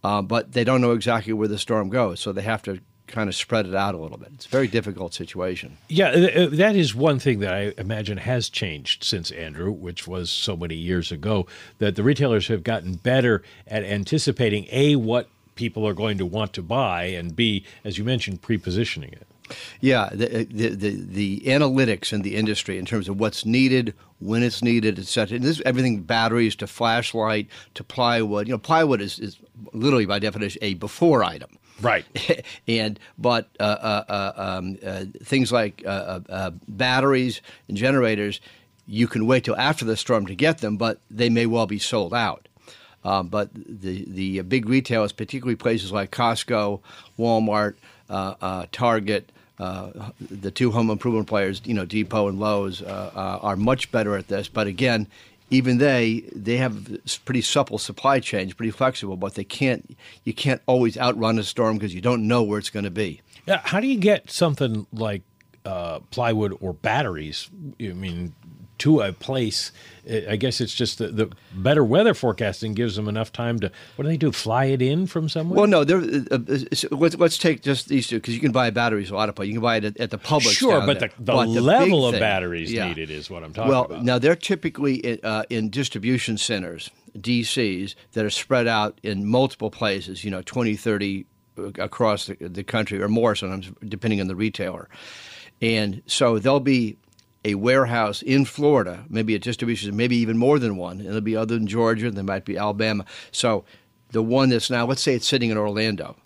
uh, 0.03 0.21
but 0.21 0.53
they 0.53 0.63
don't 0.63 0.81
know 0.81 0.93
exactly 0.93 1.33
where 1.33 1.49
the 1.49 1.57
storm 1.57 1.89
goes, 1.89 2.21
so 2.21 2.31
they 2.31 2.41
have 2.41 2.63
to 2.63 2.79
kind 3.07 3.29
of 3.29 3.35
spread 3.35 3.65
it 3.65 3.75
out 3.75 3.95
a 3.95 3.97
little 3.97 4.17
bit. 4.17 4.29
It's 4.33 4.45
a 4.45 4.49
very 4.49 4.67
difficult 4.67 5.13
situation. 5.13 5.77
Yeah, 5.87 6.09
uh, 6.09 6.43
uh, 6.43 6.47
that 6.51 6.75
is 6.75 6.95
one 6.95 7.19
thing 7.19 7.39
that 7.39 7.53
I 7.53 7.73
imagine 7.77 8.17
has 8.17 8.49
changed 8.49 9.03
since 9.03 9.31
Andrew, 9.31 9.71
which 9.71 10.07
was 10.07 10.29
so 10.29 10.55
many 10.55 10.75
years 10.75 11.11
ago, 11.11 11.47
that 11.79 11.95
the 11.95 12.03
retailers 12.03 12.47
have 12.47 12.63
gotten 12.63 12.95
better 12.95 13.43
at 13.67 13.83
anticipating 13.83 14.67
A, 14.71 14.95
what 14.95 15.29
people 15.55 15.87
are 15.87 15.93
going 15.93 16.17
to 16.17 16.25
want 16.25 16.53
to 16.53 16.61
buy, 16.61 17.05
and 17.05 17.35
B, 17.35 17.65
as 17.83 17.97
you 17.97 18.03
mentioned, 18.03 18.41
pre 18.41 18.57
positioning 18.57 19.11
it. 19.11 19.27
Yeah, 19.79 20.09
the, 20.11 20.45
the, 20.45 20.69
the, 20.69 20.89
the, 20.89 21.39
analytics 21.41 22.11
in 22.11 22.23
the 22.23 22.35
industry 22.35 22.79
in 22.79 22.85
terms 22.85 23.07
of 23.07 23.19
what's 23.19 23.45
needed, 23.45 23.93
when 24.19 24.41
it's 24.41 24.63
needed, 24.63 24.97
et 24.97 25.05
cetera. 25.05 25.35
And 25.35 25.45
this 25.45 25.57
is 25.57 25.61
everything 25.65 26.01
batteries 26.01 26.55
to 26.57 26.67
flashlight 26.67 27.47
to 27.75 27.83
plywood. 27.83 28.47
You 28.47 28.55
know, 28.55 28.57
plywood 28.57 29.01
is, 29.01 29.19
is 29.19 29.37
literally 29.71 30.07
by 30.07 30.17
definition 30.17 30.63
a 30.63 30.73
before 30.73 31.23
item. 31.23 31.49
Right. 31.81 32.05
and 32.67 32.99
but 33.17 33.49
uh, 33.59 33.63
uh, 33.63 34.03
uh, 34.07 34.33
um, 34.35 34.77
uh, 34.85 35.05
things 35.23 35.51
like 35.51 35.83
uh, 35.85 36.51
batteries 36.67 37.41
and 37.67 37.77
generators, 37.77 38.39
you 38.87 39.07
can 39.07 39.25
wait 39.25 39.43
till 39.43 39.57
after 39.57 39.85
the 39.85 39.97
storm 39.97 40.25
to 40.27 40.35
get 40.35 40.59
them, 40.59 40.77
but 40.77 40.99
they 41.09 41.29
may 41.29 41.45
well 41.45 41.67
be 41.67 41.79
sold 41.79 42.13
out. 42.13 42.47
Um, 43.03 43.27
but 43.27 43.49
the 43.53 44.05
the 44.07 44.41
big 44.41 44.67
retailers, 44.67 45.11
particularly 45.11 45.55
places 45.55 45.91
like 45.91 46.11
Costco, 46.11 46.81
Walmart, 47.19 47.75
Target, 48.71 49.31
uh, 49.59 50.09
the 50.19 50.51
two 50.51 50.71
home 50.71 50.89
improvement 50.89 51.27
players, 51.27 51.61
you 51.65 51.73
know, 51.73 51.85
Depot 51.85 52.27
and 52.27 52.39
Lowe's, 52.39 52.81
uh, 52.81 53.11
uh, 53.15 53.39
are 53.41 53.55
much 53.55 53.91
better 53.91 54.17
at 54.17 54.27
this. 54.27 54.47
But 54.47 54.67
again, 54.67 55.07
even 55.49 55.77
they 55.77 56.29
they 56.33 56.57
have 56.57 56.97
pretty 57.25 57.41
supple 57.41 57.77
supply 57.77 58.19
chains, 58.19 58.53
pretty 58.53 58.71
flexible, 58.71 59.17
but 59.17 59.35
they 59.35 59.43
can't 59.43 59.97
you 60.23 60.33
can't 60.33 60.61
always 60.65 60.97
outrun 60.97 61.39
a 61.39 61.43
storm 61.43 61.77
because 61.77 61.93
you 61.93 62.01
don't 62.01 62.27
know 62.27 62.43
where 62.43 62.59
it's 62.59 62.69
going 62.69 62.85
to 62.85 62.91
be. 62.91 63.21
Yeah, 63.45 63.61
how 63.63 63.79
do 63.79 63.87
you 63.87 63.97
get 63.97 64.31
something 64.31 64.87
like 64.91 65.21
uh, 65.65 65.99
plywood 66.11 66.57
or 66.59 66.73
batteries? 66.73 67.49
I 67.79 67.89
mean, 67.89 68.33
to 68.79 69.01
a 69.01 69.13
place. 69.13 69.71
I 70.07 70.35
guess 70.35 70.61
it's 70.61 70.73
just 70.73 70.99
the, 70.99 71.07
the, 71.07 71.31
better 71.51 71.83
weather 71.83 72.13
forecasting 72.13 72.75
gives 72.75 72.95
them 72.95 73.07
enough 73.07 73.33
time 73.33 73.59
to. 73.61 73.71
What 73.95 74.03
do 74.03 74.09
they 74.09 74.17
do? 74.17 74.31
Fly 74.31 74.65
it 74.65 74.81
in 74.81 75.07
from 75.07 75.29
somewhere? 75.29 75.57
Well, 75.57 75.67
no. 75.67 75.81
Uh, 75.81 76.21
uh, 76.29 76.37
let's, 76.91 77.17
let's, 77.17 77.37
take 77.39 77.63
just 77.63 77.87
these 77.87 78.05
two 78.07 78.17
because 78.17 78.35
you 78.35 78.39
can 78.39 78.51
buy 78.51 78.69
batteries 78.69 79.09
a 79.09 79.15
lot 79.15 79.29
of 79.29 79.35
places. 79.35 79.49
You 79.49 79.55
can 79.55 79.63
buy 79.63 79.77
it 79.77 79.85
at, 79.85 79.99
at 79.99 80.11
the 80.11 80.19
public. 80.19 80.55
Sure, 80.55 80.85
but 80.85 80.99
the, 80.99 81.07
the, 81.17 81.33
but 81.33 81.47
level 81.47 82.05
of 82.05 82.13
thing, 82.13 82.19
batteries 82.19 82.71
yeah. 82.71 82.87
needed 82.87 83.09
is 83.09 83.31
what 83.31 83.43
I'm 83.43 83.53
talking 83.53 83.71
well, 83.71 83.85
about. 83.85 83.95
Well, 83.97 84.03
now 84.03 84.19
they're 84.19 84.35
typically 84.35 84.95
in, 84.95 85.19
uh, 85.23 85.43
in 85.49 85.71
distribution 85.71 86.37
centers, 86.37 86.91
DCs, 87.17 87.95
that 88.13 88.23
are 88.23 88.29
spread 88.29 88.67
out 88.67 88.99
in 89.01 89.25
multiple 89.25 89.71
places. 89.71 90.23
You 90.23 90.29
know, 90.29 90.43
20, 90.43 90.75
30 90.75 91.25
uh, 91.57 91.63
across 91.79 92.27
the, 92.27 92.35
the 92.35 92.63
country 92.63 93.01
or 93.01 93.07
more 93.07 93.33
sometimes, 93.33 93.71
depending 93.87 94.21
on 94.21 94.27
the 94.27 94.35
retailer. 94.35 94.87
And 95.61 96.03
so 96.05 96.37
they'll 96.37 96.59
be 96.59 96.97
a 97.45 97.55
warehouse 97.55 98.23
in 98.23 98.43
Florida, 98.43 99.05
maybe 99.07 99.35
a 99.35 99.39
distribution, 99.39 99.95
maybe 99.95 100.17
even 100.17 100.35
more 100.37 100.57
than 100.57 100.75
one. 100.75 100.99
And 100.99 101.07
it'll 101.07 101.21
be 101.21 101.37
other 101.37 101.55
than 101.55 101.67
Georgia, 101.67 102.09
there 102.09 102.23
might 102.23 102.43
be 102.43 102.57
Alabama. 102.57 103.05
So 103.31 103.63
the 104.09 104.23
one 104.23 104.49
that's 104.49 104.71
now, 104.71 104.85
let's 104.87 105.01
say 105.01 105.13
it's 105.13 105.27
sitting 105.27 105.51
in 105.51 105.57
Orlando, 105.57 106.17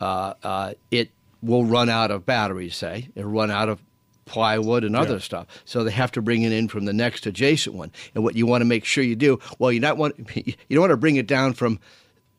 uh, 0.00 0.32
uh, 0.42 0.72
it 0.90 1.10
will 1.42 1.64
run 1.64 1.90
out 1.90 2.10
of 2.10 2.24
batteries, 2.24 2.74
say, 2.74 3.10
it'll 3.14 3.30
run 3.30 3.50
out 3.50 3.68
of 3.68 3.82
plywood 4.24 4.82
and 4.82 4.96
other 4.96 5.14
yeah. 5.14 5.20
stuff. 5.20 5.46
So 5.66 5.84
they 5.84 5.90
have 5.90 6.10
to 6.12 6.22
bring 6.22 6.42
it 6.42 6.52
in 6.52 6.68
from 6.68 6.86
the 6.86 6.92
next 6.94 7.26
adjacent 7.26 7.76
one. 7.76 7.92
And 8.14 8.24
what 8.24 8.34
you 8.34 8.46
want 8.46 8.62
to 8.62 8.66
make 8.66 8.86
sure 8.86 9.04
you 9.04 9.14
do, 9.14 9.38
well, 9.58 9.70
you 9.70 9.78
not 9.78 9.98
want 9.98 10.16
you 10.34 10.54
don't 10.70 10.80
want 10.80 10.90
to 10.90 10.96
bring 10.96 11.16
it 11.16 11.26
down 11.26 11.52
from 11.52 11.78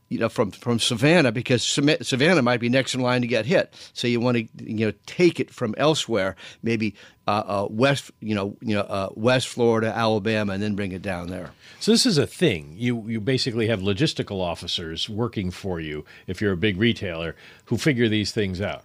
you 0.10 0.20
know, 0.20 0.30
from, 0.30 0.52
from 0.52 0.80
Savannah 0.80 1.32
because 1.32 1.64
Savannah 1.64 2.42
might 2.42 2.60
be 2.60 2.70
next 2.70 2.96
in 2.96 3.02
line 3.02 3.22
to 3.22 3.28
get 3.28 3.46
hit. 3.46 3.74
So 3.94 4.08
you 4.08 4.20
want 4.20 4.38
to, 4.38 4.64
you 4.64 4.88
know, 4.88 4.94
take 5.06 5.40
it 5.40 5.52
from 5.52 5.76
elsewhere, 5.78 6.36
maybe 6.64 6.96
uh, 7.28 7.44
uh, 7.46 7.68
west, 7.70 8.12
you 8.22 8.34
know, 8.34 8.56
you 8.62 8.76
know, 8.76 8.82
uh, 8.82 9.10
West 9.16 9.50
Florida, 9.50 9.88
Alabama, 9.88 10.54
and 10.54 10.64
then 10.64 10.76
bring 10.76 10.94
it 10.94 11.02
down 11.02 11.28
there. 11.28 11.52
So 11.80 11.92
this 11.92 12.06
is 12.06 12.18
a 12.18 12.26
thing. 12.26 12.76
You 12.78 13.04
you 13.08 13.20
basically 13.20 13.68
have 13.68 13.82
logistical 13.82 14.42
officers 14.42 15.10
working 15.10 15.52
for 15.52 15.80
you 15.80 16.06
if 16.26 16.42
you're 16.42 16.54
a 16.54 16.58
big 16.58 16.78
retailer 16.78 17.36
who 17.66 17.78
figure 17.78 18.08
these 18.08 18.32
things 18.32 18.62
out. 18.62 18.84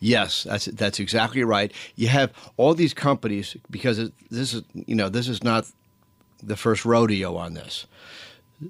Yes, 0.00 0.44
that's 0.44 0.64
that's 0.66 0.98
exactly 0.98 1.44
right. 1.44 1.72
You 1.94 2.08
have 2.08 2.32
all 2.56 2.74
these 2.74 2.94
companies 2.94 3.56
because 3.70 4.10
this 4.30 4.54
is 4.54 4.62
you 4.72 4.94
know 4.94 5.08
this 5.08 5.28
is 5.28 5.44
not 5.44 5.66
the 6.42 6.56
first 6.56 6.84
rodeo 6.84 7.36
on 7.36 7.54
this. 7.54 7.86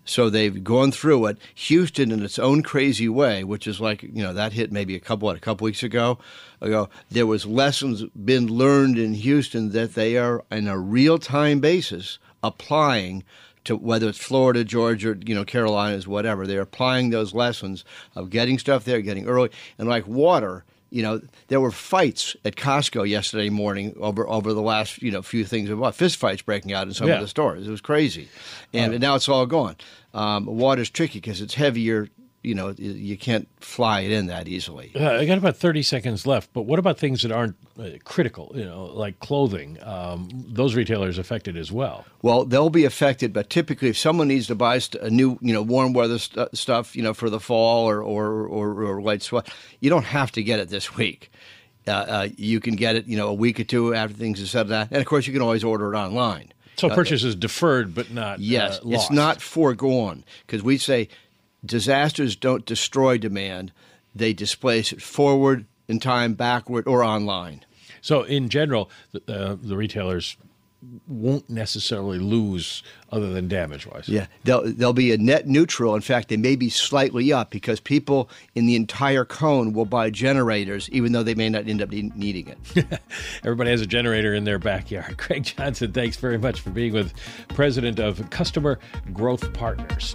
So 0.05 0.31
they've 0.31 0.65
gone 0.65 0.93
through 0.93 1.27
it. 1.27 1.39
Houston, 1.55 2.11
in 2.11 2.23
its 2.23 2.39
own 2.39 2.63
crazy 2.63 3.09
way, 3.09 3.45
which 3.45 3.67
is 3.67 3.81
like 3.81 4.03
you 4.03 4.23
know 4.23 4.33
that 4.33 4.53
hit 4.53 4.73
maybe 4.73 4.97
a 4.97 5.01
couple 5.01 5.27
what, 5.27 5.37
a 5.37 5.41
couple 5.41 5.65
weeks 5.65 5.83
ago. 5.83 6.19
Ago, 6.61 6.89
there 7.11 7.27
was 7.27 7.47
lessons 7.47 8.05
been 8.25 8.47
learned 8.47 8.99
in 8.99 9.15
Houston 9.15 9.71
that 9.71 9.95
they 9.95 10.17
are 10.17 10.43
on 10.51 10.67
a 10.67 10.79
real 10.79 11.19
time 11.19 11.61
basis 11.61 12.19
applying 12.43 13.25
to 13.65 13.77
whether 13.77 14.09
it's 14.09 14.19
Florida, 14.19 14.65
Georgia, 14.65 15.17
you 15.25 15.35
know, 15.35 15.45
Carolinas, 15.45 16.07
whatever. 16.07 16.47
They're 16.47 16.61
applying 16.63 17.11
those 17.11 17.35
lessons 17.35 17.85
of 18.15 18.31
getting 18.31 18.59
stuff 18.59 18.85
there, 18.85 19.01
getting 19.01 19.27
early, 19.27 19.51
and 19.79 19.89
like 19.89 20.07
water 20.07 20.65
you 20.95 21.03
know, 21.03 21.21
there 21.49 21.61
were 21.61 21.73
fights 21.73 22.37
at 22.45 22.55
Costco 22.55 23.09
yesterday 23.09 23.51
morning 23.51 23.97
over 23.99 24.29
over 24.29 24.53
the 24.53 24.63
last 24.63 25.03
you 25.03 25.11
know 25.11 25.23
few 25.23 25.45
things 25.45 25.69
about 25.69 25.97
fist 25.97 26.17
fights 26.17 26.41
breaking 26.41 26.73
out 26.73 26.87
in 26.87 26.95
some 26.95 27.09
yeah. 27.09 27.15
of 27.15 27.21
the 27.21 27.27
stores. 27.27 27.67
It 27.67 27.71
was 27.71 27.81
crazy, 27.81 28.29
and, 28.73 28.95
uh, 28.95 28.99
now 28.99 29.17
it's 29.17 29.29
all 29.29 29.45
gone. 29.45 29.75
Um, 30.15 30.47
water's 30.47 30.91
tricky 30.91 31.19
because 31.19 31.41
it's 31.41 31.55
heavier 31.55 32.09
you 32.45 32.55
know 32.55 32.75
you 32.79 33.17
can't 33.17 33.49
fly 33.61 34.01
it 34.01 34.13
in 34.13 34.27
that 34.27 34.47
easily. 34.47 34.93
Uh, 34.95 35.13
I 35.13 35.25
got 35.25 35.39
about 35.39 35.57
thirty 35.57 35.83
seconds 35.83 36.27
left, 36.27 36.53
but 36.53 36.63
what 36.63 36.79
about 36.79 36.99
things 36.99 37.23
that 37.23 37.33
aren't 37.33 37.57
uh, 37.79 37.91
critical? 38.05 38.53
You 38.55 38.65
know, 38.65 38.85
like 38.85 39.19
clothing. 39.21 39.79
Um, 39.83 40.29
those 40.33 40.75
retailers 40.75 41.19
affected 41.19 41.57
as 41.57 41.73
well. 41.73 42.05
Well, 42.23 42.45
they'll 42.45 42.71
be 42.71 42.85
affected, 42.85 43.33
but 43.33 43.51
typically, 43.51 43.89
if 43.89 43.99
someone 43.99 44.29
needs 44.29 44.47
to 44.49 44.55
buy 44.55 44.81
a 45.01 45.11
new, 45.11 45.39
you 45.41 45.53
know, 45.53 45.63
warm 45.63 45.93
weather 45.93 46.19
st- 46.19 46.57
stuff, 46.57 46.95
you 46.95 47.03
know, 47.03 47.15
for 47.15 47.31
the 47.31 47.41
fall 47.41 47.89
or 47.89 48.03
or 48.03 48.47
or, 48.47 48.85
or 48.85 49.03
light 49.03 49.23
sweat, 49.23 49.49
you 49.81 49.91
don't 49.91 50.05
have 50.05 50.31
to 50.33 50.43
get 50.43 50.59
it 50.59 50.69
this 50.69 50.97
week. 50.97 51.31
Uh, 51.87 51.91
uh, 51.91 52.29
you 52.37 52.61
can 52.61 52.77
get 52.77 52.97
it, 52.97 53.07
you 53.07 53.17
know, 53.17 53.29
a 53.29 53.35
week 53.35 53.61
or 53.61 53.65
two 53.65 53.95
after 53.95 54.17
things 54.17 54.43
are 54.43 54.47
settled 54.47 54.71
down, 54.71 54.89
and 54.91 55.01
of 55.01 55.07
course, 55.07 55.27
you 55.27 55.33
can 55.33 55.43
always 55.43 55.65
order 55.65 55.93
it 55.93 55.97
online. 55.97 56.51
So 56.77 56.89
purchase 56.89 57.23
is 57.23 57.37
deferred, 57.37 57.95
but 57.95 58.11
not 58.11 58.41
yes, 58.41 58.79
uh, 58.79 58.89
it's 58.89 59.11
not 59.11 59.41
foregone 59.41 60.25
because 60.47 60.63
we 60.63 60.79
say 60.79 61.09
disasters 61.65 62.37
don't 62.37 62.65
destroy 62.65 63.19
demand, 63.19 63.73
they 64.15 64.33
displace 64.33 64.93
it 64.93 65.03
forward 65.03 65.67
in 65.89 66.01
time, 66.01 66.35
backward, 66.35 66.87
or 66.87 67.03
online. 67.03 67.65
So, 68.01 68.23
in 68.23 68.49
general, 68.49 68.91
the, 69.13 69.23
uh, 69.29 69.57
the 69.61 69.77
retailers 69.77 70.37
won't 71.07 71.49
necessarily 71.49 72.19
lose 72.19 72.83
other 73.11 73.31
than 73.31 73.49
damage 73.49 73.87
wise. 73.87 74.09
Yeah, 74.09 74.27
they'll 74.45 74.63
they'll 74.65 74.93
be 74.93 75.13
a 75.13 75.19
net 75.19 75.47
neutral. 75.47 75.95
In 75.95 76.01
fact, 76.01 76.29
they 76.29 76.37
may 76.37 76.57
be 76.57 76.69
slightly 76.69 77.33
up 77.33 77.51
because 77.51 77.81
people 77.81 78.29
in 78.55 78.67
the 78.67 78.77
entire 78.77 79.25
cone 79.25 79.73
will 79.73 79.85
buy 79.85 80.11
generators, 80.11 80.91
even 80.91 81.13
though 81.13 81.23
they 81.23 81.35
may 81.35 81.49
not 81.49 81.69
end 81.69 81.81
up 81.81 81.91
needing 81.91 82.49
it. 82.49 83.01
Everybody 83.45 83.71
has 83.71 83.81
a 83.81 83.87
generator 83.87 84.35
in 84.35 84.45
their 84.45 84.59
backyard. 84.59 85.17
Craig 85.19 85.45
Johnson, 85.45 85.93
thanks 85.93 86.17
very 86.17 86.39
much 86.39 86.61
for 86.61 86.71
being 86.71 86.93
with 86.93 87.13
President 87.49 87.99
of 87.99 88.29
Customer 88.31 88.79
Growth 89.13 89.53
Partners. 89.53 90.15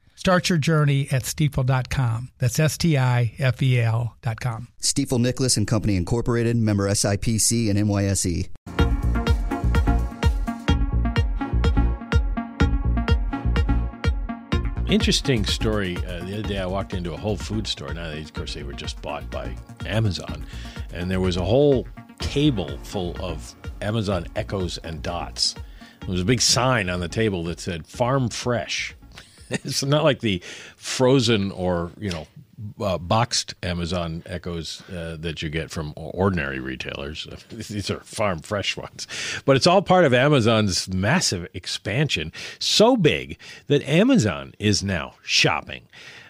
Start 0.21 0.49
your 0.49 0.59
journey 0.59 1.07
at 1.09 1.23
stifel.com. 1.23 2.29
That's 2.37 2.59
S 2.59 2.77
T 2.77 2.95
I 2.95 3.33
F 3.39 3.59
E 3.63 3.81
L.com. 3.81 4.67
Stifel 4.79 5.19
Nicolaus 5.19 5.57
and 5.57 5.65
Company 5.65 5.95
Incorporated, 5.95 6.55
member 6.57 6.87
SIPC 6.87 7.71
and 7.71 7.79
NYSE. 7.79 8.47
Interesting 14.91 15.43
story. 15.43 15.97
Uh, 15.97 16.23
the 16.23 16.37
other 16.37 16.47
day, 16.47 16.59
I 16.59 16.67
walked 16.67 16.93
into 16.93 17.13
a 17.13 17.17
Whole 17.17 17.35
Food 17.35 17.65
store. 17.65 17.91
Now, 17.91 18.11
of 18.11 18.33
course, 18.33 18.53
they 18.53 18.61
were 18.61 18.73
just 18.73 19.01
bought 19.01 19.27
by 19.31 19.55
Amazon, 19.87 20.45
and 20.93 21.09
there 21.09 21.19
was 21.19 21.35
a 21.35 21.43
whole 21.43 21.87
table 22.19 22.77
full 22.83 23.15
of 23.19 23.55
Amazon 23.81 24.27
Echoes 24.35 24.77
and 24.83 25.01
Dots. 25.01 25.55
There 26.01 26.11
was 26.11 26.21
a 26.21 26.25
big 26.25 26.41
sign 26.41 26.91
on 26.91 26.99
the 26.99 27.07
table 27.07 27.43
that 27.45 27.59
said 27.59 27.87
"Farm 27.87 28.29
Fresh." 28.29 28.95
it's 29.63 29.83
not 29.83 30.03
like 30.03 30.21
the 30.21 30.41
frozen 30.75 31.51
or 31.51 31.91
you 31.99 32.11
know 32.11 32.27
uh, 32.79 32.97
boxed 32.97 33.55
Amazon 33.63 34.23
Echoes 34.25 34.83
uh, 34.89 35.17
that 35.19 35.41
you 35.41 35.49
get 35.49 35.71
from 35.71 35.93
ordinary 35.95 36.59
retailers. 36.59 37.27
These 37.49 37.89
are 37.89 37.99
farm 38.01 38.39
fresh 38.39 38.77
ones. 38.77 39.07
But 39.45 39.55
it's 39.55 39.67
all 39.67 39.81
part 39.81 40.05
of 40.05 40.13
Amazon's 40.13 40.87
massive 40.87 41.47
expansion, 41.53 42.31
so 42.59 42.95
big 42.95 43.37
that 43.67 43.83
Amazon 43.83 44.53
is 44.59 44.83
now 44.83 45.15
shopping. 45.23 45.83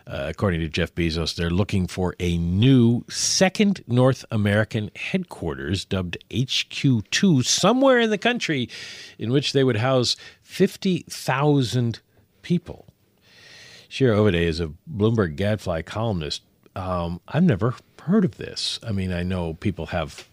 Uh, 0.08 0.26
according 0.28 0.60
to 0.60 0.68
Jeff 0.68 0.94
Bezos, 0.96 1.36
they're 1.36 1.50
looking 1.50 1.88
for 1.88 2.16
a 2.20 2.38
new 2.38 3.06
second 3.08 3.84
North 3.88 4.26
American 4.32 4.90
headquarters 4.96 5.86
dubbed 5.86 6.18
HQ2 6.32 7.46
somewhere 7.46 8.00
in 8.00 8.10
the 8.10 8.18
country 8.18 8.68
in 9.20 9.32
which 9.32 9.54
they 9.54 9.64
would 9.64 9.78
house 9.78 10.18
50,000 10.42 12.00
people. 12.42 12.91
Shira 13.92 14.18
Ovide 14.18 14.36
is 14.36 14.62
a 14.62 14.72
Bloomberg 14.90 15.36
Gadfly 15.36 15.82
columnist. 15.82 16.44
Um, 16.78 17.20
I've 17.28 17.44
never 17.44 17.76
heard 18.04 18.24
of 18.24 18.38
this. 18.38 18.80
I 18.88 18.94
mean, 18.94 19.12
I 19.12 19.24
know 19.24 19.56
people 19.56 19.88
have 19.88 20.26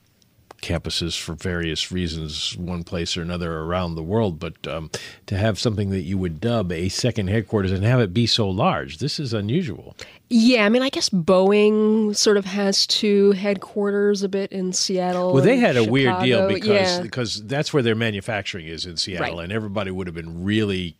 campuses 0.62 1.20
for 1.20 1.34
various 1.34 1.90
reasons, 1.90 2.56
one 2.56 2.84
place 2.84 3.16
or 3.16 3.22
another 3.22 3.58
around 3.58 3.96
the 3.96 4.02
world, 4.02 4.38
but 4.38 4.64
um, 4.68 4.92
to 5.26 5.36
have 5.36 5.58
something 5.58 5.90
that 5.90 6.02
you 6.02 6.16
would 6.16 6.40
dub 6.40 6.70
a 6.70 6.88
second 6.88 7.30
headquarters 7.30 7.72
and 7.72 7.82
have 7.82 7.98
it 7.98 8.14
be 8.14 8.26
so 8.28 8.48
large, 8.48 8.98
this 8.98 9.18
is 9.18 9.32
unusual. 9.32 9.96
Yeah, 10.30 10.64
I 10.64 10.68
mean, 10.68 10.82
I 10.82 10.88
guess 10.88 11.08
Boeing 11.08 12.14
sort 12.14 12.36
of 12.36 12.44
has 12.44 12.86
two 12.86 13.32
headquarters 13.32 14.22
a 14.22 14.28
bit 14.28 14.52
in 14.52 14.72
Seattle. 14.72 15.32
Well, 15.32 15.42
they 15.42 15.56
had 15.56 15.76
a 15.76 15.80
Chicago. 15.80 15.92
weird 15.92 16.22
deal 16.22 16.48
because 16.48 16.68
yeah. 16.68 17.00
because 17.02 17.44
that's 17.46 17.72
where 17.72 17.82
their 17.82 17.96
manufacturing 17.96 18.66
is 18.66 18.86
in 18.86 18.96
Seattle, 18.96 19.36
Right. 19.38 19.44
and 19.44 19.52
everybody 19.52 19.90
would 19.90 20.06
have 20.06 20.14
been 20.14 20.44
really. 20.44 20.94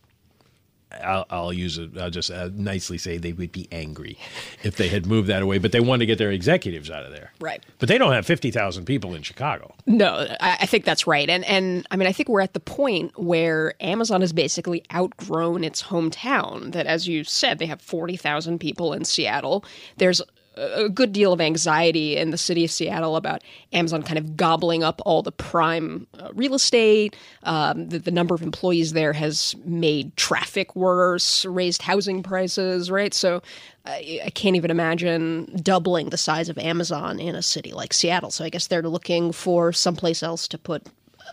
I'll, 1.03 1.25
I'll 1.29 1.53
use 1.53 1.77
it. 1.77 1.97
I'll 1.97 2.09
just 2.09 2.31
uh, 2.31 2.49
nicely 2.53 2.97
say 2.97 3.17
they 3.17 3.31
would 3.31 3.51
be 3.51 3.67
angry 3.71 4.17
if 4.63 4.75
they 4.75 4.87
had 4.87 5.05
moved 5.05 5.27
that 5.27 5.41
away. 5.41 5.59
But 5.59 5.71
they 5.71 5.79
wanted 5.79 5.99
to 5.99 6.05
get 6.07 6.17
their 6.17 6.31
executives 6.31 6.89
out 6.89 7.05
of 7.05 7.11
there. 7.11 7.31
Right. 7.39 7.63
But 7.77 7.89
they 7.89 7.97
don't 7.97 8.11
have 8.11 8.25
fifty 8.25 8.49
thousand 8.51 8.85
people 8.85 9.13
in 9.13 9.21
Chicago. 9.21 9.75
No, 9.85 10.27
I, 10.39 10.57
I 10.61 10.65
think 10.65 10.85
that's 10.85 11.05
right, 11.05 11.29
and 11.29 11.45
and 11.45 11.87
I 11.91 11.95
mean 11.95 12.07
I 12.07 12.11
think 12.11 12.29
we're 12.29 12.41
at 12.41 12.53
the 12.53 12.59
point 12.59 13.17
where 13.19 13.75
Amazon 13.81 14.21
has 14.21 14.33
basically 14.33 14.83
outgrown 14.93 15.63
its 15.63 15.83
hometown. 15.83 16.71
That, 16.71 16.87
as 16.87 17.07
you 17.07 17.23
said, 17.23 17.59
they 17.59 17.67
have 17.67 17.81
forty 17.81 18.17
thousand 18.17 18.59
people 18.59 18.93
in 18.93 19.05
Seattle. 19.05 19.63
There's 19.97 20.21
a 20.59 20.89
good 20.89 21.13
deal 21.13 21.33
of 21.33 21.41
anxiety 21.41 22.17
in 22.17 22.31
the 22.31 22.37
city 22.37 22.65
of 22.65 22.71
Seattle 22.71 23.15
about 23.15 23.43
Amazon 23.73 24.03
kind 24.03 24.17
of 24.17 24.35
gobbling 24.35 24.83
up 24.83 25.01
all 25.05 25.21
the 25.21 25.31
prime 25.31 26.07
uh, 26.19 26.29
real 26.33 26.53
estate. 26.53 27.15
Um, 27.43 27.89
the, 27.89 27.99
the 27.99 28.11
number 28.11 28.35
of 28.35 28.41
employees 28.41 28.93
there 28.93 29.13
has 29.13 29.55
made 29.65 30.15
traffic 30.17 30.75
worse, 30.75 31.45
raised 31.45 31.81
housing 31.81 32.23
prices, 32.23 32.91
right? 32.91 33.13
So 33.13 33.41
I, 33.85 34.21
I 34.25 34.29
can't 34.29 34.55
even 34.55 34.71
imagine 34.71 35.59
doubling 35.61 36.09
the 36.09 36.17
size 36.17 36.49
of 36.49 36.57
Amazon 36.57 37.19
in 37.19 37.35
a 37.35 37.41
city 37.41 37.71
like 37.71 37.93
Seattle. 37.93 38.31
So 38.31 38.43
I 38.43 38.49
guess 38.49 38.67
they're 38.67 38.81
looking 38.83 39.31
for 39.31 39.71
someplace 39.71 40.23
else 40.23 40.47
to 40.49 40.57
put 40.57 40.87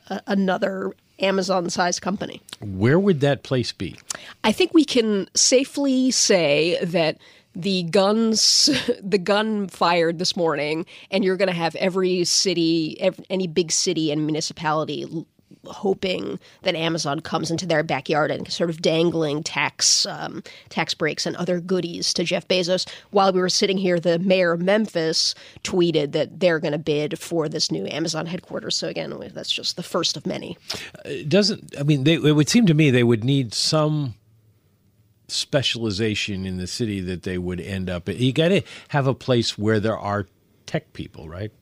a, 0.08 0.22
another 0.26 0.94
Amazon 1.18 1.70
sized 1.70 2.02
company. 2.02 2.42
Where 2.60 2.98
would 2.98 3.20
that 3.20 3.42
place 3.42 3.72
be? 3.72 3.96
I 4.44 4.52
think 4.52 4.74
we 4.74 4.84
can 4.84 5.28
safely 5.34 6.10
say 6.10 6.78
that 6.84 7.18
the 7.56 7.84
guns, 7.84 8.68
the 9.02 9.18
gun 9.18 9.66
fired 9.68 10.18
this 10.18 10.36
morning, 10.36 10.86
and 11.10 11.24
you're 11.24 11.36
going 11.36 11.48
to 11.48 11.54
have 11.54 11.74
every 11.76 12.24
city, 12.24 13.00
ev 13.00 13.18
any 13.30 13.46
big 13.46 13.72
city 13.72 14.12
and 14.12 14.24
municipality 14.26 15.06
hoping 15.64 16.38
that 16.62 16.74
Amazon 16.74 17.20
comes 17.20 17.50
into 17.50 17.66
their 17.66 17.82
backyard 17.82 18.30
and 18.30 18.50
sort 18.50 18.70
of 18.70 18.80
dangling 18.80 19.42
tax 19.42 20.06
um, 20.06 20.42
tax 20.68 20.94
breaks 20.94 21.26
and 21.26 21.34
other 21.36 21.60
goodies 21.60 22.14
to 22.14 22.24
Jeff 22.24 22.46
Bezos. 22.46 22.88
While 23.10 23.32
we 23.32 23.40
were 23.40 23.48
sitting 23.48 23.76
here, 23.78 23.98
the 23.98 24.18
mayor 24.20 24.52
of 24.52 24.60
Memphis 24.60 25.34
tweeted 25.64 26.12
that 26.12 26.38
they're 26.38 26.60
going 26.60 26.72
to 26.72 26.78
bid 26.78 27.18
for 27.18 27.48
this 27.48 27.70
new 27.70 27.86
Amazon 27.86 28.26
headquarters. 28.26 28.76
So 28.76 28.88
again, 28.88 29.12
that's 29.34 29.52
just 29.52 29.76
the 29.76 29.82
first 29.82 30.16
of 30.16 30.26
many. 30.26 30.56
It 31.04 31.28
doesn't. 31.28 31.74
I 31.78 31.82
mean, 31.82 32.04
they, 32.04 32.14
it 32.14 32.32
would 32.32 32.48
seem 32.48 32.66
to 32.66 32.74
me 32.74 32.90
they 32.90 33.04
would 33.04 33.24
need 33.24 33.54
some 33.54 34.14
specialization 35.28 36.46
in 36.46 36.56
the 36.56 36.66
city 36.66 37.00
that 37.00 37.22
they 37.22 37.38
would 37.38 37.60
end 37.60 37.90
up. 37.90 38.08
You 38.08 38.32
got 38.32 38.48
to 38.48 38.62
have 38.88 39.06
a 39.06 39.14
place 39.14 39.58
where 39.58 39.80
there 39.80 39.98
are 39.98 40.26
tech 40.66 40.92
people, 40.92 41.28
right? 41.28 41.52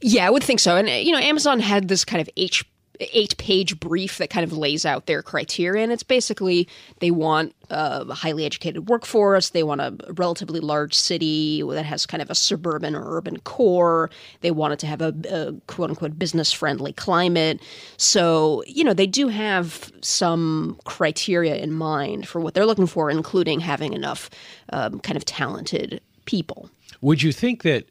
Yeah, 0.00 0.26
I 0.26 0.30
would 0.30 0.44
think 0.44 0.60
so. 0.60 0.76
And 0.76 0.88
you 0.88 1.12
know, 1.12 1.18
Amazon 1.18 1.60
had 1.60 1.88
this 1.88 2.04
kind 2.04 2.20
of 2.20 2.28
H 2.36 2.64
eight 3.00 3.36
page 3.38 3.78
brief 3.80 4.18
that 4.18 4.30
kind 4.30 4.44
of 4.44 4.52
lays 4.52 4.84
out 4.84 5.06
their 5.06 5.22
criteria. 5.22 5.82
And 5.82 5.92
it's 5.92 6.02
basically 6.02 6.68
they 7.00 7.10
want 7.10 7.54
a 7.70 8.12
highly 8.14 8.44
educated 8.44 8.88
workforce. 8.88 9.50
They 9.50 9.62
want 9.62 9.80
a 9.80 9.96
relatively 10.14 10.60
large 10.60 10.94
city 10.94 11.62
that 11.62 11.84
has 11.84 12.06
kind 12.06 12.22
of 12.22 12.30
a 12.30 12.34
suburban 12.34 12.94
or 12.94 13.16
urban 13.16 13.38
core. 13.40 14.10
They 14.40 14.50
want 14.50 14.74
it 14.74 14.78
to 14.80 14.86
have 14.86 15.00
a, 15.00 15.14
a 15.30 15.52
quote 15.66 15.90
unquote 15.90 16.18
business 16.18 16.52
friendly 16.52 16.92
climate. 16.92 17.60
So 17.96 18.62
you 18.66 18.84
know 18.84 18.94
they 18.94 19.06
do 19.06 19.28
have 19.28 19.92
some 20.00 20.78
criteria 20.84 21.56
in 21.56 21.72
mind 21.72 22.28
for 22.28 22.40
what 22.40 22.54
they're 22.54 22.66
looking 22.66 22.86
for 22.86 23.10
including 23.10 23.60
having 23.60 23.92
enough 23.92 24.30
um, 24.72 25.00
kind 25.00 25.16
of 25.16 25.24
talented 25.24 26.00
people. 26.24 26.70
Would 27.00 27.22
you 27.22 27.32
think 27.32 27.62
that 27.62 27.86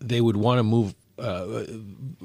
they 0.00 0.20
would 0.20 0.36
want 0.36 0.58
to 0.58 0.62
move 0.62 0.94
uh, 1.18 1.64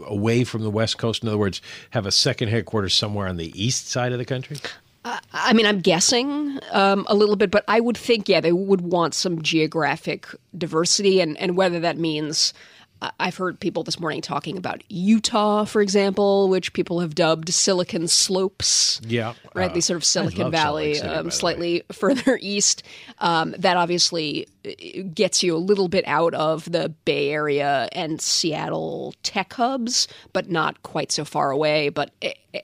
away 0.06 0.44
from 0.44 0.64
the 0.64 0.70
West 0.70 0.98
Coast? 0.98 1.24
In 1.24 1.30
other 1.30 1.38
words, 1.38 1.62
have 1.92 2.06
a 2.06 2.12
second 2.12 2.50
headquarters 2.50 2.94
somewhere 2.94 3.28
on 3.28 3.38
the 3.38 3.52
east 3.62 3.90
side 3.90 4.12
of 4.12 4.18
the 4.18 4.26
country? 4.26 4.58
I 5.32 5.54
mean, 5.54 5.66
I'm 5.66 5.80
guessing 5.80 6.60
um, 6.72 7.06
a 7.08 7.16
little 7.16 7.36
bit, 7.36 7.52
but 7.52 7.64
I 7.68 7.80
would 7.80 7.98
think, 7.98 8.28
yeah, 8.28 8.42
they 8.42 8.52
would 8.52 8.82
want 8.82 9.14
some 9.14 9.42
geographic 9.42 10.28
diversity, 10.58 11.22
and, 11.22 11.38
and 11.38 11.56
whether 11.56 11.80
that 11.80 11.98
means. 11.98 12.54
I- 13.02 13.12
I've 13.20 13.36
heard 13.38 13.60
people 13.60 13.84
this 13.84 14.00
morning 14.00 14.22
talking 14.22 14.58
about 14.58 14.84
Utah, 14.90 15.66
for 15.66 15.82
example, 15.82 16.50
which 16.50 16.74
people 16.74 17.00
have 17.00 17.14
dubbed 17.16 17.54
Silicon 17.54 18.08
Slopes. 18.08 19.00
Yeah, 19.08 19.34
Right, 19.54 19.70
uh, 19.70 19.74
these 19.74 19.86
sort 19.86 19.98
of 19.98 20.06
Silicon 20.06 20.52
love 20.52 20.54
Salt 20.56 20.76
Lake 20.76 20.86
Valley, 20.86 20.94
City, 20.96 21.08
um, 21.10 21.32
slightly 21.32 21.84
further 21.92 22.40
east. 22.42 22.84
Um, 23.20 23.54
that 23.60 23.78
obviously 23.78 24.48
uh, 24.66 24.72
gets 25.14 25.44
you 25.44 25.56
a 25.56 25.60
little 25.60 25.88
bit 25.88 26.06
out 26.08 26.34
of 26.34 26.72
the 26.72 26.90
Bay 27.06 27.30
Area 27.30 27.90
and 27.92 28.22
Seattle 28.22 29.14
tech 29.24 29.54
hubs, 29.54 30.08
but 30.34 30.50
not 30.50 30.82
quite 30.84 31.12
so 31.12 31.24
far 31.26 31.52
away. 31.52 31.90
But 31.90 32.12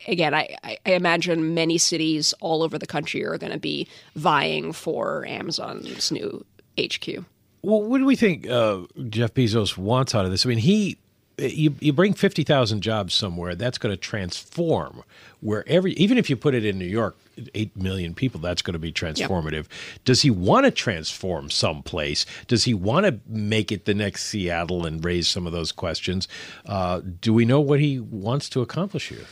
again, 0.07 0.33
I 0.33 0.55
I 0.63 0.77
imagine 0.85 1.53
many 1.53 1.77
cities 1.77 2.33
all 2.41 2.63
over 2.63 2.77
the 2.79 2.87
country 2.87 3.23
are 3.25 3.37
going 3.37 3.51
to 3.53 3.59
be 3.59 3.87
vying 4.15 4.73
for 4.73 5.25
Amazon's 5.27 6.11
new 6.11 6.45
HQ. 6.79 7.23
Well, 7.63 7.81
what 7.81 7.99
do 7.99 8.05
we 8.05 8.17
think 8.17 8.47
uh, 8.47 8.81
Jeff 9.09 9.33
Bezos 9.33 9.77
wants 9.77 10.13
out 10.13 10.25
of 10.25 10.31
this? 10.31 10.45
I 10.45 10.49
mean, 10.49 10.57
he 10.57 10.97
you 11.37 11.75
you 11.79 11.93
bring 11.93 12.13
fifty 12.13 12.43
thousand 12.43 12.81
jobs 12.81 13.13
somewhere, 13.13 13.55
that's 13.55 13.77
going 13.77 13.93
to 13.93 13.97
transform 13.97 15.03
wherever. 15.41 15.87
Even 15.89 16.17
if 16.17 16.29
you 16.29 16.37
put 16.37 16.53
it 16.53 16.65
in 16.65 16.77
New 16.77 16.85
York, 16.85 17.17
eight 17.53 17.75
million 17.75 18.13
people, 18.13 18.39
that's 18.39 18.61
going 18.61 18.73
to 18.73 18.79
be 18.79 18.91
transformative. 18.91 19.65
Does 20.05 20.21
he 20.21 20.29
want 20.29 20.65
to 20.65 20.71
transform 20.71 21.49
someplace? 21.49 22.25
Does 22.47 22.65
he 22.65 22.73
want 22.73 23.05
to 23.05 23.19
make 23.27 23.71
it 23.71 23.85
the 23.85 23.93
next 23.93 24.25
Seattle 24.25 24.85
and 24.85 25.03
raise 25.03 25.27
some 25.27 25.47
of 25.47 25.53
those 25.53 25.71
questions? 25.71 26.27
Uh, 26.65 27.01
do 27.21 27.33
we 27.33 27.45
know 27.45 27.59
what 27.59 27.79
he 27.79 27.99
wants 27.99 28.47
to 28.49 28.61
accomplish 28.61 29.09
here? 29.09 29.25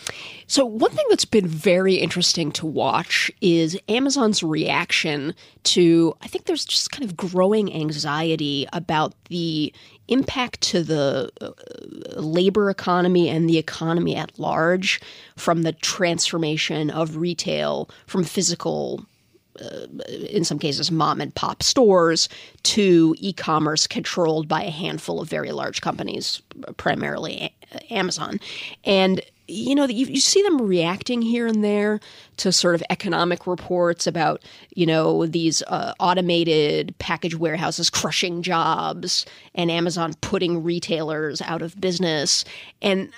So, 0.47 0.65
one 0.65 0.91
thing 0.91 1.05
that's 1.09 1.25
been 1.25 1.47
very 1.47 1.95
interesting 1.95 2.51
to 2.53 2.65
watch 2.65 3.31
is 3.39 3.79
Amazon's 3.87 4.43
reaction 4.43 5.33
to, 5.63 6.15
I 6.21 6.27
think 6.27 6.45
there's 6.45 6.65
just 6.65 6.91
kind 6.91 7.03
of 7.03 7.15
growing 7.15 7.73
anxiety 7.73 8.67
about 8.73 9.13
the 9.29 9.73
impact 10.11 10.61
to 10.61 10.83
the 10.83 11.31
uh, 11.41 12.21
labor 12.21 12.69
economy 12.69 13.29
and 13.29 13.49
the 13.49 13.57
economy 13.57 14.15
at 14.15 14.37
large 14.37 15.01
from 15.35 15.63
the 15.63 15.73
transformation 15.73 16.89
of 16.89 17.17
retail 17.17 17.89
from 18.05 18.23
physical 18.23 19.05
in 20.29 20.43
some 20.43 20.57
cases 20.57 20.89
mom 20.89 21.21
and 21.21 21.35
pop 21.35 21.61
stores 21.61 22.29
to 22.63 23.13
e-commerce 23.19 23.85
controlled 23.85 24.47
by 24.47 24.63
a 24.63 24.71
handful 24.71 25.21
of 25.21 25.29
very 25.29 25.51
large 25.51 25.81
companies 25.81 26.41
primarily 26.77 27.53
Amazon. 27.89 28.39
And 28.83 29.21
you 29.51 29.75
know, 29.75 29.85
you, 29.85 30.05
you 30.05 30.19
see 30.19 30.41
them 30.41 30.61
reacting 30.61 31.21
here 31.21 31.45
and 31.45 31.63
there 31.63 31.99
to 32.37 32.51
sort 32.51 32.73
of 32.73 32.83
economic 32.89 33.45
reports 33.45 34.07
about, 34.07 34.41
you 34.73 34.85
know, 34.85 35.25
these 35.25 35.61
uh, 35.63 35.93
automated 35.99 36.95
package 36.97 37.35
warehouses 37.35 37.89
crushing 37.89 38.41
jobs 38.41 39.25
and 39.53 39.69
Amazon 39.69 40.13
putting 40.21 40.63
retailers 40.63 41.41
out 41.41 41.61
of 41.61 41.79
business. 41.79 42.45
And 42.81 43.11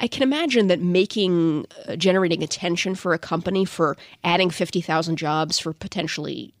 I 0.00 0.08
can 0.08 0.22
imagine 0.22 0.68
that 0.68 0.80
making, 0.80 1.66
uh, 1.86 1.96
generating 1.96 2.42
attention 2.42 2.94
for 2.94 3.12
a 3.12 3.18
company 3.18 3.64
for 3.64 3.96
adding 4.24 4.50
50,000 4.50 5.16
jobs 5.16 5.58
for 5.58 5.72
potentially 5.72 6.54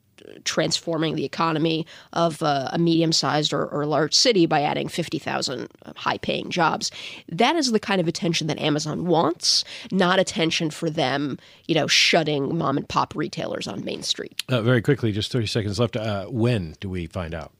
transforming 0.44 1.14
the 1.14 1.24
economy 1.24 1.86
of 2.12 2.42
uh, 2.42 2.68
a 2.72 2.78
medium 2.78 3.12
sized 3.12 3.52
or, 3.52 3.66
or, 3.66 3.84
large 3.84 4.14
city 4.14 4.46
by 4.46 4.62
adding 4.62 4.88
50,000 4.88 5.68
high 5.96 6.18
paying 6.18 6.50
jobs. 6.50 6.90
That 7.28 7.56
is 7.56 7.72
the 7.72 7.80
kind 7.80 8.00
of 8.00 8.08
attention 8.08 8.46
that 8.46 8.58
Amazon 8.58 9.04
wants, 9.04 9.64
not 9.92 10.18
attention 10.18 10.70
for 10.70 10.88
them, 10.88 11.38
you 11.66 11.74
know, 11.74 11.86
shutting 11.86 12.56
mom 12.56 12.76
and 12.76 12.88
pop 12.88 13.14
retailers 13.14 13.68
on 13.68 13.84
Main 13.84 14.02
Street. 14.02 14.42
Uh, 14.48 14.62
very 14.62 14.80
quickly, 14.80 15.12
just 15.12 15.30
30 15.30 15.46
seconds 15.46 15.78
left. 15.78 15.96
Uh, 15.96 16.26
when 16.26 16.76
do 16.80 16.88
we 16.88 17.06
find 17.06 17.34
out? 17.34 17.52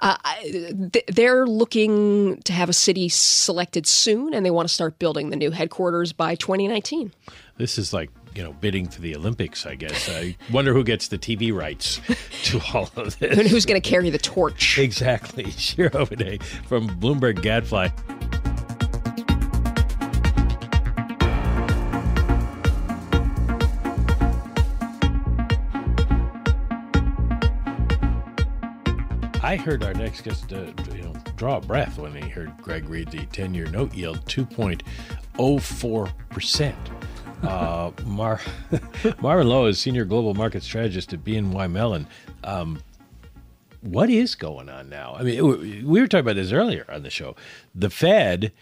Uh, 0.00 0.16
they're 1.08 1.46
looking 1.46 2.40
to 2.42 2.52
have 2.52 2.68
a 2.68 2.72
city 2.72 3.08
selected 3.08 3.86
soon, 3.86 4.32
and 4.32 4.46
they 4.46 4.50
want 4.50 4.68
to 4.68 4.72
start 4.72 4.98
building 4.98 5.30
the 5.30 5.36
new 5.36 5.50
headquarters 5.50 6.12
by 6.12 6.36
2019. 6.36 7.12
This 7.56 7.78
is 7.78 7.92
like 7.92 8.10
you 8.38 8.44
know, 8.44 8.52
bidding 8.52 8.86
for 8.86 9.00
the 9.00 9.16
Olympics, 9.16 9.66
I 9.66 9.74
guess. 9.74 10.08
I 10.08 10.36
wonder 10.52 10.72
who 10.72 10.84
gets 10.84 11.08
the 11.08 11.18
TV 11.18 11.52
rights 11.52 12.00
to 12.44 12.60
all 12.72 12.88
of 12.94 13.18
this. 13.18 13.36
And 13.36 13.48
who's 13.48 13.66
going 13.66 13.82
to 13.82 13.88
carry 13.90 14.10
the 14.10 14.18
torch? 14.18 14.78
Exactly. 14.78 15.50
Shira 15.50 15.90
Ovide 15.92 16.44
from 16.44 16.88
Bloomberg 17.00 17.42
Gadfly. 17.42 17.88
I 29.42 29.56
heard 29.56 29.82
our 29.82 29.94
next 29.94 30.20
guest, 30.20 30.52
uh, 30.52 30.66
you 30.94 31.02
know, 31.02 31.12
draw 31.34 31.56
a 31.56 31.60
breath 31.60 31.98
when 31.98 32.14
he 32.14 32.28
heard 32.28 32.56
Greg 32.62 32.88
read 32.88 33.08
the 33.08 33.26
10-year 33.26 33.66
note 33.66 33.92
yield, 33.94 34.24
2.04 34.26 36.12
percent. 36.28 36.76
Uh, 37.42 37.92
Mar- 38.04 38.40
Marvin 39.20 39.48
Loh 39.48 39.66
is 39.66 39.78
senior 39.78 40.04
global 40.04 40.34
market 40.34 40.62
strategist 40.62 41.12
at 41.12 41.24
BNY 41.24 41.70
Mellon. 41.70 42.06
Um, 42.44 42.80
what 43.80 44.10
is 44.10 44.34
going 44.34 44.68
on 44.68 44.88
now? 44.88 45.16
I 45.18 45.22
mean, 45.22 45.86
we 45.86 46.00
were 46.00 46.08
talking 46.08 46.20
about 46.24 46.36
this 46.36 46.52
earlier 46.52 46.84
on 46.88 47.02
the 47.02 47.10
show. 47.10 47.36
The 47.74 47.90
Fed 47.90 48.52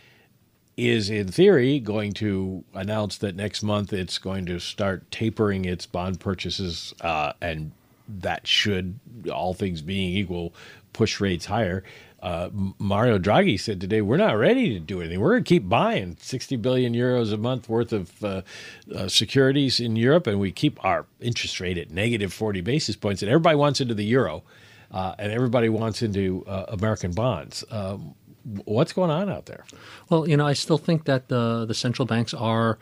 is, 0.77 1.09
in 1.09 1.29
theory, 1.29 1.81
going 1.81 2.13
to 2.15 2.65
announce 2.75 3.17
that 3.19 3.35
next 3.35 3.63
month 3.63 3.93
it's 3.93 4.19
going 4.19 4.45
to 4.47 4.59
start 4.59 5.11
tapering 5.11 5.65
its 5.65 5.87
bond 5.87 6.21
purchases, 6.21 6.95
uh, 7.01 7.33
and 7.41 7.73
that 8.09 8.47
should, 8.47 8.99
all 9.33 9.55
things 9.55 9.81
being 9.81 10.15
equal, 10.15 10.53
push 10.93 11.21
rates 11.21 11.47
higher 11.47 11.83
uh, 12.27 12.51
Mario 12.81 13.21
Draghi 13.21 13.59
said 13.59 13.81
today, 13.81 14.01
we're 14.01 14.17
not 14.17 14.33
ready 14.33 14.71
to 14.71 14.81
do 14.81 15.01
anything. 15.01 15.21
We're 15.21 15.35
going 15.35 15.45
to 15.45 15.49
keep 15.49 15.69
buying 15.69 16.17
60 16.21 16.57
billion 16.57 16.93
euros 16.93 17.33
a 17.33 17.37
month 17.37 17.69
worth 17.69 17.93
of 17.93 18.25
uh, 18.25 18.43
uh, 18.93 19.07
securities 19.07 19.79
in 19.79 19.95
Europe, 19.95 20.27
and 20.27 20.41
we 20.41 20.51
keep 20.51 20.85
our 20.85 21.07
interest 21.21 21.61
rate 21.61 21.79
at 21.79 21.93
negative 21.93 22.33
40 22.33 22.63
basis 22.63 22.97
points. 22.97 23.23
And 23.23 23.31
everybody 23.31 23.55
wants 23.55 23.81
into 23.81 23.95
the 23.95 24.05
euro, 24.05 24.43
uh, 24.91 25.15
and 25.21 25.31
everybody 25.31 25.69
wants 25.69 26.03
into 26.03 26.45
uh, 26.49 26.65
American 26.67 27.13
bonds. 27.13 27.63
Um, 27.71 28.17
what's 28.65 28.93
going 28.93 29.13
on 29.13 29.31
out 29.31 29.47
there? 29.47 29.65
Well, 30.09 30.29
you 30.29 30.37
know, 30.37 30.49
I 30.49 30.55
still 30.55 30.79
think 30.79 31.05
that 31.05 31.29
the 31.29 31.65
the 31.65 31.75
central 31.75 32.07
banks 32.07 32.35
are 32.35 32.77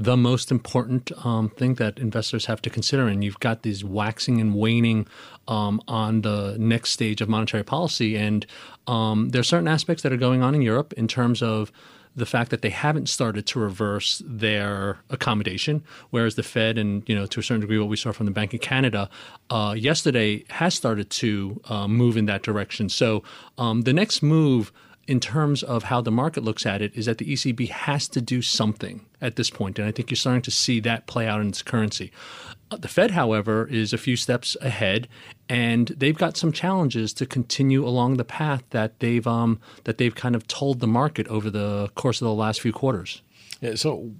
the 0.00 0.16
most 0.16 0.50
important 0.50 1.12
um, 1.26 1.50
thing 1.50 1.74
that 1.74 1.98
investors 1.98 2.46
have 2.46 2.62
to 2.62 2.70
consider. 2.70 3.06
And 3.06 3.22
you've 3.22 3.38
got 3.38 3.62
these 3.62 3.84
waxing 3.84 4.40
and 4.40 4.54
waning 4.54 5.06
um, 5.46 5.82
on 5.86 6.22
the 6.22 6.56
next 6.58 6.92
stage 6.92 7.20
of 7.20 7.28
monetary 7.28 7.62
policy. 7.62 8.16
And 8.16 8.46
um, 8.86 9.28
there 9.28 9.40
are 9.40 9.44
certain 9.44 9.68
aspects 9.68 10.02
that 10.02 10.12
are 10.12 10.16
going 10.16 10.42
on 10.42 10.54
in 10.54 10.62
Europe 10.62 10.94
in 10.94 11.06
terms 11.06 11.42
of 11.42 11.70
the 12.16 12.24
fact 12.24 12.50
that 12.50 12.62
they 12.62 12.70
haven't 12.70 13.08
started 13.08 13.46
to 13.46 13.60
reverse 13.60 14.22
their 14.24 14.98
accommodation, 15.10 15.84
whereas 16.08 16.34
the 16.34 16.42
Fed 16.42 16.76
and 16.76 17.08
you 17.08 17.14
know 17.14 17.26
to 17.26 17.38
a 17.38 17.42
certain 17.42 17.60
degree 17.60 17.78
what 17.78 17.88
we 17.88 17.96
saw 17.96 18.10
from 18.10 18.26
the 18.26 18.32
Bank 18.32 18.52
of 18.52 18.60
Canada 18.60 19.08
uh, 19.50 19.74
yesterday 19.78 20.44
has 20.48 20.74
started 20.74 21.08
to 21.10 21.60
uh, 21.66 21.86
move 21.86 22.16
in 22.16 22.24
that 22.24 22.42
direction. 22.42 22.88
So 22.88 23.22
um, 23.58 23.82
the 23.82 23.92
next 23.92 24.22
move 24.22 24.72
in 25.10 25.18
terms 25.18 25.64
of 25.64 25.82
how 25.82 26.00
the 26.00 26.12
market 26.12 26.44
looks 26.44 26.64
at 26.64 26.80
it 26.80 26.94
is 26.94 27.06
that 27.06 27.18
the 27.18 27.32
ECB 27.32 27.68
has 27.68 28.06
to 28.06 28.20
do 28.20 28.40
something 28.40 29.04
at 29.20 29.34
this 29.34 29.50
point, 29.50 29.76
and 29.76 29.88
I 29.88 29.90
think 29.90 30.08
you're 30.08 30.16
starting 30.16 30.42
to 30.42 30.52
see 30.52 30.78
that 30.80 31.08
play 31.08 31.26
out 31.26 31.40
in 31.40 31.48
its 31.48 31.62
currency. 31.62 32.12
Uh, 32.70 32.76
the 32.76 32.86
Fed, 32.86 33.10
however, 33.10 33.66
is 33.66 33.92
a 33.92 33.98
few 33.98 34.14
steps 34.14 34.56
ahead, 34.60 35.08
and 35.48 35.88
they've 35.88 36.16
got 36.16 36.36
some 36.36 36.52
challenges 36.52 37.12
to 37.14 37.26
continue 37.26 37.84
along 37.84 38.18
the 38.18 38.24
path 38.24 38.62
that 38.70 39.00
they've 39.00 39.26
um, 39.26 39.58
that 39.82 39.98
they've 39.98 40.14
kind 40.14 40.36
of 40.36 40.46
told 40.46 40.78
the 40.78 40.86
market 40.86 41.26
over 41.26 41.50
the 41.50 41.88
course 41.96 42.20
of 42.20 42.26
the 42.26 42.32
last 42.32 42.60
few 42.60 42.72
quarters. 42.72 43.20
Yeah, 43.60 43.74
so 43.74 44.12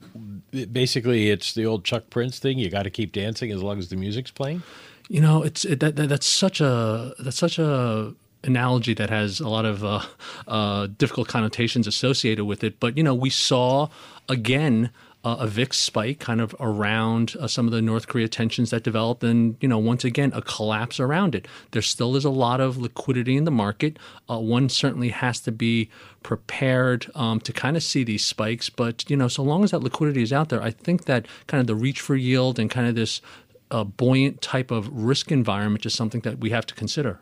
basically, 0.72 1.30
it's 1.30 1.54
the 1.54 1.66
old 1.66 1.84
Chuck 1.84 2.10
Prince 2.10 2.40
thing. 2.40 2.58
You 2.58 2.68
got 2.68 2.82
to 2.82 2.90
keep 2.90 3.12
dancing 3.12 3.52
as 3.52 3.62
long 3.62 3.78
as 3.78 3.90
the 3.90 3.96
music's 3.96 4.32
playing. 4.32 4.64
You 5.08 5.20
know, 5.20 5.44
it's 5.44 5.64
it, 5.64 5.78
that, 5.78 5.94
that, 5.94 6.08
that's 6.08 6.26
such 6.26 6.60
a 6.60 7.14
that's 7.20 7.38
such 7.38 7.60
a 7.60 8.12
analogy 8.44 8.94
that 8.94 9.10
has 9.10 9.40
a 9.40 9.48
lot 9.48 9.64
of 9.64 9.84
uh, 9.84 10.02
uh, 10.48 10.88
difficult 10.98 11.28
connotations 11.28 11.86
associated 11.86 12.44
with 12.44 12.64
it. 12.64 12.80
But 12.80 12.96
you 12.96 13.02
know, 13.02 13.14
we 13.14 13.30
saw 13.30 13.88
again 14.28 14.90
uh, 15.22 15.36
a 15.40 15.46
VIX 15.46 15.76
spike 15.76 16.18
kind 16.18 16.40
of 16.40 16.56
around 16.58 17.36
uh, 17.38 17.46
some 17.46 17.66
of 17.66 17.72
the 17.72 17.82
North 17.82 18.08
Korea 18.08 18.26
tensions 18.26 18.70
that 18.70 18.82
developed, 18.82 19.22
and 19.22 19.56
you 19.60 19.68
know, 19.68 19.78
once 19.78 20.04
again, 20.04 20.32
a 20.34 20.40
collapse 20.40 20.98
around 20.98 21.34
it. 21.34 21.46
There 21.72 21.82
still 21.82 22.16
is 22.16 22.24
a 22.24 22.30
lot 22.30 22.60
of 22.60 22.78
liquidity 22.78 23.36
in 23.36 23.44
the 23.44 23.50
market. 23.50 23.98
Uh, 24.30 24.38
one 24.38 24.68
certainly 24.70 25.10
has 25.10 25.40
to 25.40 25.52
be 25.52 25.90
prepared 26.22 27.10
um, 27.14 27.40
to 27.40 27.52
kind 27.52 27.76
of 27.76 27.82
see 27.82 28.02
these 28.02 28.24
spikes, 28.24 28.70
but 28.70 29.08
you 29.10 29.16
know, 29.16 29.28
so 29.28 29.42
long 29.42 29.62
as 29.62 29.72
that 29.72 29.80
liquidity 29.80 30.22
is 30.22 30.32
out 30.32 30.48
there, 30.48 30.62
I 30.62 30.70
think 30.70 31.04
that 31.04 31.26
kind 31.46 31.60
of 31.60 31.66
the 31.66 31.74
reach 31.74 32.00
for 32.00 32.16
yield 32.16 32.58
and 32.58 32.70
kind 32.70 32.88
of 32.88 32.94
this 32.94 33.20
uh, 33.70 33.84
buoyant 33.84 34.40
type 34.40 34.70
of 34.70 34.88
risk 34.90 35.30
environment 35.30 35.84
is 35.84 35.94
something 35.94 36.22
that 36.22 36.38
we 36.38 36.50
have 36.50 36.66
to 36.66 36.74
consider. 36.74 37.20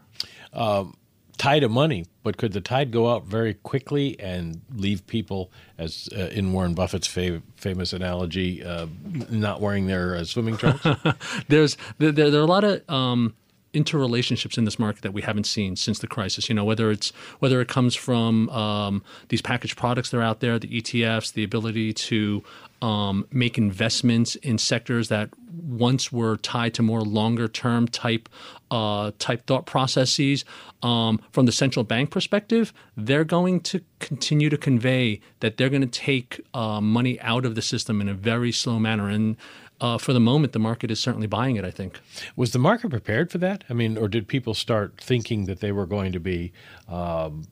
Um, 0.53 0.97
tide 1.39 1.63
of 1.63 1.71
money, 1.71 2.05
but 2.23 2.37
could 2.37 2.53
the 2.53 2.61
tide 2.61 2.91
go 2.91 3.11
out 3.11 3.25
very 3.25 3.55
quickly 3.55 4.19
and 4.21 4.61
leave 4.75 5.07
people, 5.07 5.51
as 5.79 6.09
uh, 6.17 6.27
in 6.27 6.53
Warren 6.53 6.75
Buffett's 6.75 7.09
fav- 7.09 7.43
famous 7.57 7.93
analogy, 7.93 8.63
uh, 8.63 8.87
not 9.31 9.61
wearing 9.61 9.87
their 9.87 10.17
uh, 10.17 10.25
swimming 10.25 10.57
trunks? 10.57 10.85
There's 11.49 11.77
there, 11.99 12.13
there, 12.13 12.41
are 12.41 12.45
a 12.45 12.47
lot 12.47 12.65
of 12.65 12.89
um, 12.91 13.35
interrelationships 13.73 14.59
in 14.59 14.65
this 14.65 14.79
market 14.79 15.03
that 15.03 15.13
we 15.13 15.23
haven't 15.23 15.45
seen 15.45 15.77
since 15.77 16.01
the 16.01 16.07
crisis. 16.07 16.49
You 16.49 16.55
know, 16.55 16.65
whether 16.65 16.91
it's 16.91 17.11
whether 17.39 17.61
it 17.61 17.69
comes 17.69 17.95
from 17.95 18.49
um, 18.51 19.03
these 19.29 19.43
packaged 19.43 19.77
products 19.77 20.11
that 20.11 20.19
are 20.19 20.23
out 20.23 20.41
there, 20.41 20.59
the 20.59 20.69
ETFs, 20.69 21.33
the 21.33 21.45
ability 21.45 21.93
to 21.93 22.43
um, 22.83 23.27
make 23.33 23.59
investments 23.59 24.37
in 24.37 24.59
sectors 24.59 25.09
that 25.09 25.31
once 25.51 26.13
were 26.13 26.37
tied 26.37 26.75
to 26.75 26.83
more 26.83 27.03
longer 27.03 27.49
term 27.49 27.89
type 27.89 28.29
uh, 28.71 29.13
type 29.19 29.47
thought 29.47 29.67
processes. 29.67 30.45
Um, 30.83 31.21
from 31.33 31.47
the 31.47 31.53
central 31.53 31.85
bank 31.85 32.11
perspective, 32.11 32.73
they're 32.97 33.25
going 33.25 33.61
to 33.63 33.83
continue 33.99 34.49
to 34.51 34.57
convey 34.57 35.21
that 35.41 35.57
they're 35.57 35.71
going 35.71 35.83
to 35.83 35.87
take 35.87 36.41
uh, 36.55 36.81
money 36.81 37.21
out 37.21 37.45
of 37.45 37.55
the 37.55 37.63
system 37.63 38.01
in 38.01 38.09
a 38.09 38.15
very 38.15 38.53
slow 38.53 38.79
manner. 38.79 39.09
And 39.09 39.37
uh, 39.81 39.99
for 39.99 40.13
the 40.13 40.21
moment, 40.21 40.53
the 40.53 40.59
market 40.59 40.91
is 40.91 41.01
certainly 41.01 41.27
buying 41.27 41.57
it. 41.57 41.65
I 41.65 41.71
think. 41.71 41.99
Was 42.37 42.53
the 42.53 42.59
market 42.59 42.91
prepared 42.91 43.31
for 43.31 43.39
that? 43.39 43.65
I 43.69 43.73
mean, 43.75 43.97
or 43.97 44.09
did 44.09 44.29
people 44.29 44.55
start 44.55 45.01
thinking 45.01 45.47
that 45.47 45.61
they 45.61 45.73
were 45.73 45.87
going 45.87 46.13
to 46.13 46.21
be 46.21 46.53
um, 46.89 47.45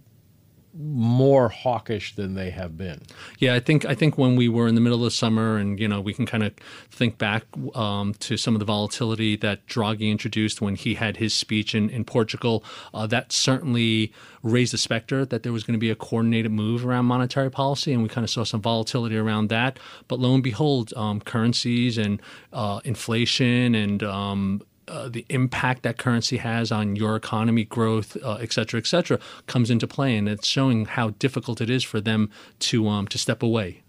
more 0.79 1.49
hawkish 1.49 2.15
than 2.15 2.35
they 2.35 2.51
have 2.51 2.77
been. 2.77 3.01
Yeah, 3.39 3.55
I 3.55 3.61
think 3.61 3.85
I 3.85 3.95
think 3.95 4.19
when 4.19 4.37
we 4.37 4.49
were 4.49 4.69
in 4.69 4.75
the 4.75 4.81
middle 4.81 5.05
of 5.05 5.13
summer, 5.13 5.57
and 5.57 5.79
you 5.79 5.89
know, 5.89 6.01
we 6.01 6.13
can 6.13 6.27
kind 6.27 6.43
of 6.43 6.53
think 6.91 7.19
back 7.19 7.45
um, 7.75 8.15
to 8.15 8.37
some 8.37 8.55
of 8.55 8.59
the 8.59 8.65
volatility 8.65 9.37
that 9.37 9.67
Draghi 9.67 10.11
introduced 10.11 10.61
when 10.61 10.75
he 10.75 10.95
had 10.95 11.17
his 11.17 11.35
speech 11.35 11.75
in 11.75 11.91
in 11.91 12.05
Portugal. 12.05 12.65
Uh, 12.93 13.07
that 13.07 13.33
certainly 13.33 14.13
raised 14.43 14.73
the 14.73 14.79
specter 14.79 15.25
that 15.25 15.43
there 15.43 15.53
was 15.53 15.65
going 15.65 15.75
to 15.75 15.79
be 15.79 15.91
a 15.91 15.97
coordinated 15.97 16.53
move 16.53 16.87
around 16.87 17.07
monetary 17.07 17.51
policy, 17.51 17.93
and 17.93 18.03
we 18.03 18.09
kind 18.09 18.25
of 18.25 18.31
saw 18.31 18.45
some 18.45 18.61
volatility 18.61 19.17
around 19.17 19.49
that. 19.49 19.79
But 20.09 20.21
lo 20.21 20.35
and 20.35 20.43
behold, 20.43 20.93
um, 20.97 21.21
currencies 21.21 21.99
and 21.99 22.21
uh, 22.53 22.81
inflation 22.85 23.75
and 23.75 24.03
um, 24.03 24.63
uh, 24.89 25.09
the 25.09 25.25
impact 25.29 25.83
that 25.83 25.99
currency 25.99 26.37
has 26.37 26.71
on 26.71 26.97
your 26.97 27.17
economy 27.17 27.65
growth, 27.65 28.17
uh, 28.23 28.35
et 28.35 28.53
cetera, 28.53 28.79
et 28.79 28.87
cetera, 28.87 29.19
comes 29.47 29.71
into 29.71 29.87
play, 29.87 30.17
and 30.17 30.29
it's 30.29 30.47
showing 30.47 30.87
how 30.87 31.11
difficult 31.19 31.61
it 31.61 31.71
is 31.71 31.85
for 31.85 32.01
them 32.01 32.31
to 32.59 32.89
um, 32.89 33.07
to 33.09 33.19
step 33.19 33.43
away. 33.43 33.83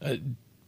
Uh, 0.00 0.16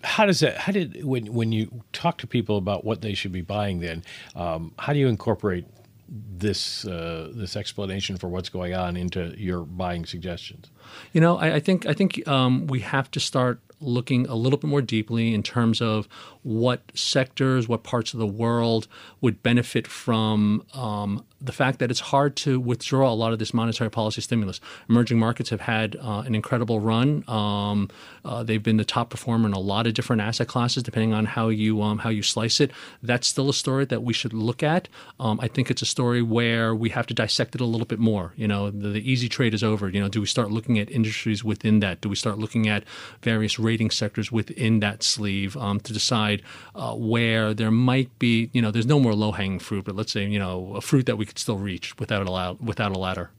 how 0.03 0.27
does 0.27 0.41
that? 0.41 0.57
How 0.57 0.73
did 0.73 1.05
when 1.05 1.33
when 1.33 1.53
you 1.53 1.85
talk 1.93 2.19
to 2.19 2.27
people 2.27 2.57
about 2.57 2.85
what 2.85 3.03
they 3.03 3.15
should 3.15 3.33
be 3.33 3.43
buying? 3.43 3.81
Then, 3.81 4.03
um, 4.35 4.73
how 4.79 4.93
do 4.93 4.99
you 4.99 5.09
incorporate 5.09 5.67
this 6.09 6.85
uh, 6.85 7.31
this 7.35 7.57
explanation 7.57 8.17
for 8.17 8.29
what's 8.29 8.49
going 8.49 8.75
on 8.75 8.97
into 8.97 9.35
your 9.37 9.65
buying 9.65 10.07
suggestions? 10.07 10.71
You 11.13 11.21
know, 11.21 11.37
I, 11.37 11.57
I 11.57 11.61
think 11.61 11.87
I 11.87 11.93
think 11.93 12.27
um, 12.27 12.67
we 12.67 12.81
have 12.81 13.11
to 13.13 13.21
start 13.21 13.61
looking 13.81 14.27
a 14.27 14.35
little 14.35 14.59
bit 14.59 14.69
more 14.69 14.83
deeply 14.83 15.33
in 15.33 15.43
terms 15.43 15.81
of 15.81 16.07
what 16.43 16.81
sectors, 16.95 17.69
what 17.69 17.83
parts 17.83 18.15
of 18.15 18.21
the 18.21 18.27
world 18.27 18.89
would 19.21 19.43
benefit 19.43 19.87
from 19.87 20.65
um, 20.75 21.25
the 21.41 21.53
fact 21.53 21.79
that 21.79 21.91
it's 21.91 22.01
hard 22.01 22.37
to 22.37 22.61
withdraw 22.61 23.11
a 23.11 23.15
lot 23.15 23.33
of 23.33 23.39
this 23.39 23.55
monetary 23.55 23.91
policy 23.91 24.21
stimulus. 24.21 24.61
Emerging 24.89 25.19
markets 25.19 25.51
have 25.51 25.61
had 25.63 25.97
uh, 25.97 26.23
an 26.27 26.35
incredible 26.35 26.81
run. 26.81 27.25
Um, 27.29 27.89
uh, 28.25 28.43
they've 28.43 28.63
been 28.63 28.77
the 28.77 28.85
top 28.85 29.11
performer 29.11 29.47
in 29.47 29.55
a 29.55 29.59
lot 29.59 29.87
of 29.87 29.95
different 29.95 30.21
asset 30.23 30.49
classes, 30.49 30.83
depending 30.83 31.15
on 31.15 31.25
how 31.25 31.49
you 31.49 31.83
um, 31.83 31.99
how 31.99 32.11
you 32.11 32.23
slice 32.23 32.61
it. 32.61 32.71
That's 33.03 33.27
still 33.27 33.49
a 33.49 33.55
story 33.55 33.87
that 33.87 34.03
we 34.03 34.13
should 34.13 34.33
look 34.33 34.63
at. 34.63 34.89
Um, 35.19 35.41
I 35.43 35.49
think 35.49 35.71
it's 35.71 35.83
a 35.83 35.87
story 35.87 36.23
where 36.23 36.75
we 36.75 36.91
have 36.91 37.07
to 37.07 37.15
dissect 37.15 37.55
it 37.55 37.61
a 37.61 37.65
little 37.67 37.87
bit 37.87 37.99
more. 37.99 38.33
You 38.37 38.49
know, 38.49 38.71
the, 38.71 38.89
the 38.89 39.11
easy 39.11 39.29
trade 39.29 39.55
is 39.55 39.63
over. 39.63 39.89
You 39.89 40.01
know, 40.01 40.09
do 40.09 40.21
we 40.21 40.27
start 40.27 40.51
looking 40.51 40.79
at 40.79 40.91
industries 40.91 41.43
within 41.43 41.81
that? 41.81 42.01
Do 42.01 42.09
we 42.09 42.17
start 42.17 42.39
looking 42.39 42.69
at 42.69 42.85
various 43.23 43.59
rating 43.59 43.91
sectors 43.91 44.31
within 44.31 44.81
that 44.81 45.03
sleeve 45.03 45.57
um, 45.57 45.81
to 45.81 45.93
decide 45.93 46.30
uh, 46.75 46.95
where 46.95 47.55
there 47.55 47.71
might 47.71 48.17
be? 48.19 48.51
You 48.53 48.63
know, 48.63 48.71
there's 48.71 48.87
no 48.87 49.01
more 49.01 49.15
low 49.15 49.33
hanging 49.33 49.59
fruit, 49.59 49.85
but 49.85 49.97
let's 49.97 50.13
say 50.13 50.25
you 50.27 50.39
know 50.39 50.75
a 50.75 50.81
fruit 50.81 51.07
that 51.07 51.17
we 51.17 51.27
could 51.27 51.39
still 51.39 51.59
reach 51.59 51.99
without 51.99 52.27
a 52.27 52.57
without 52.63 52.95
a 52.95 52.99
ladder. 52.99 53.31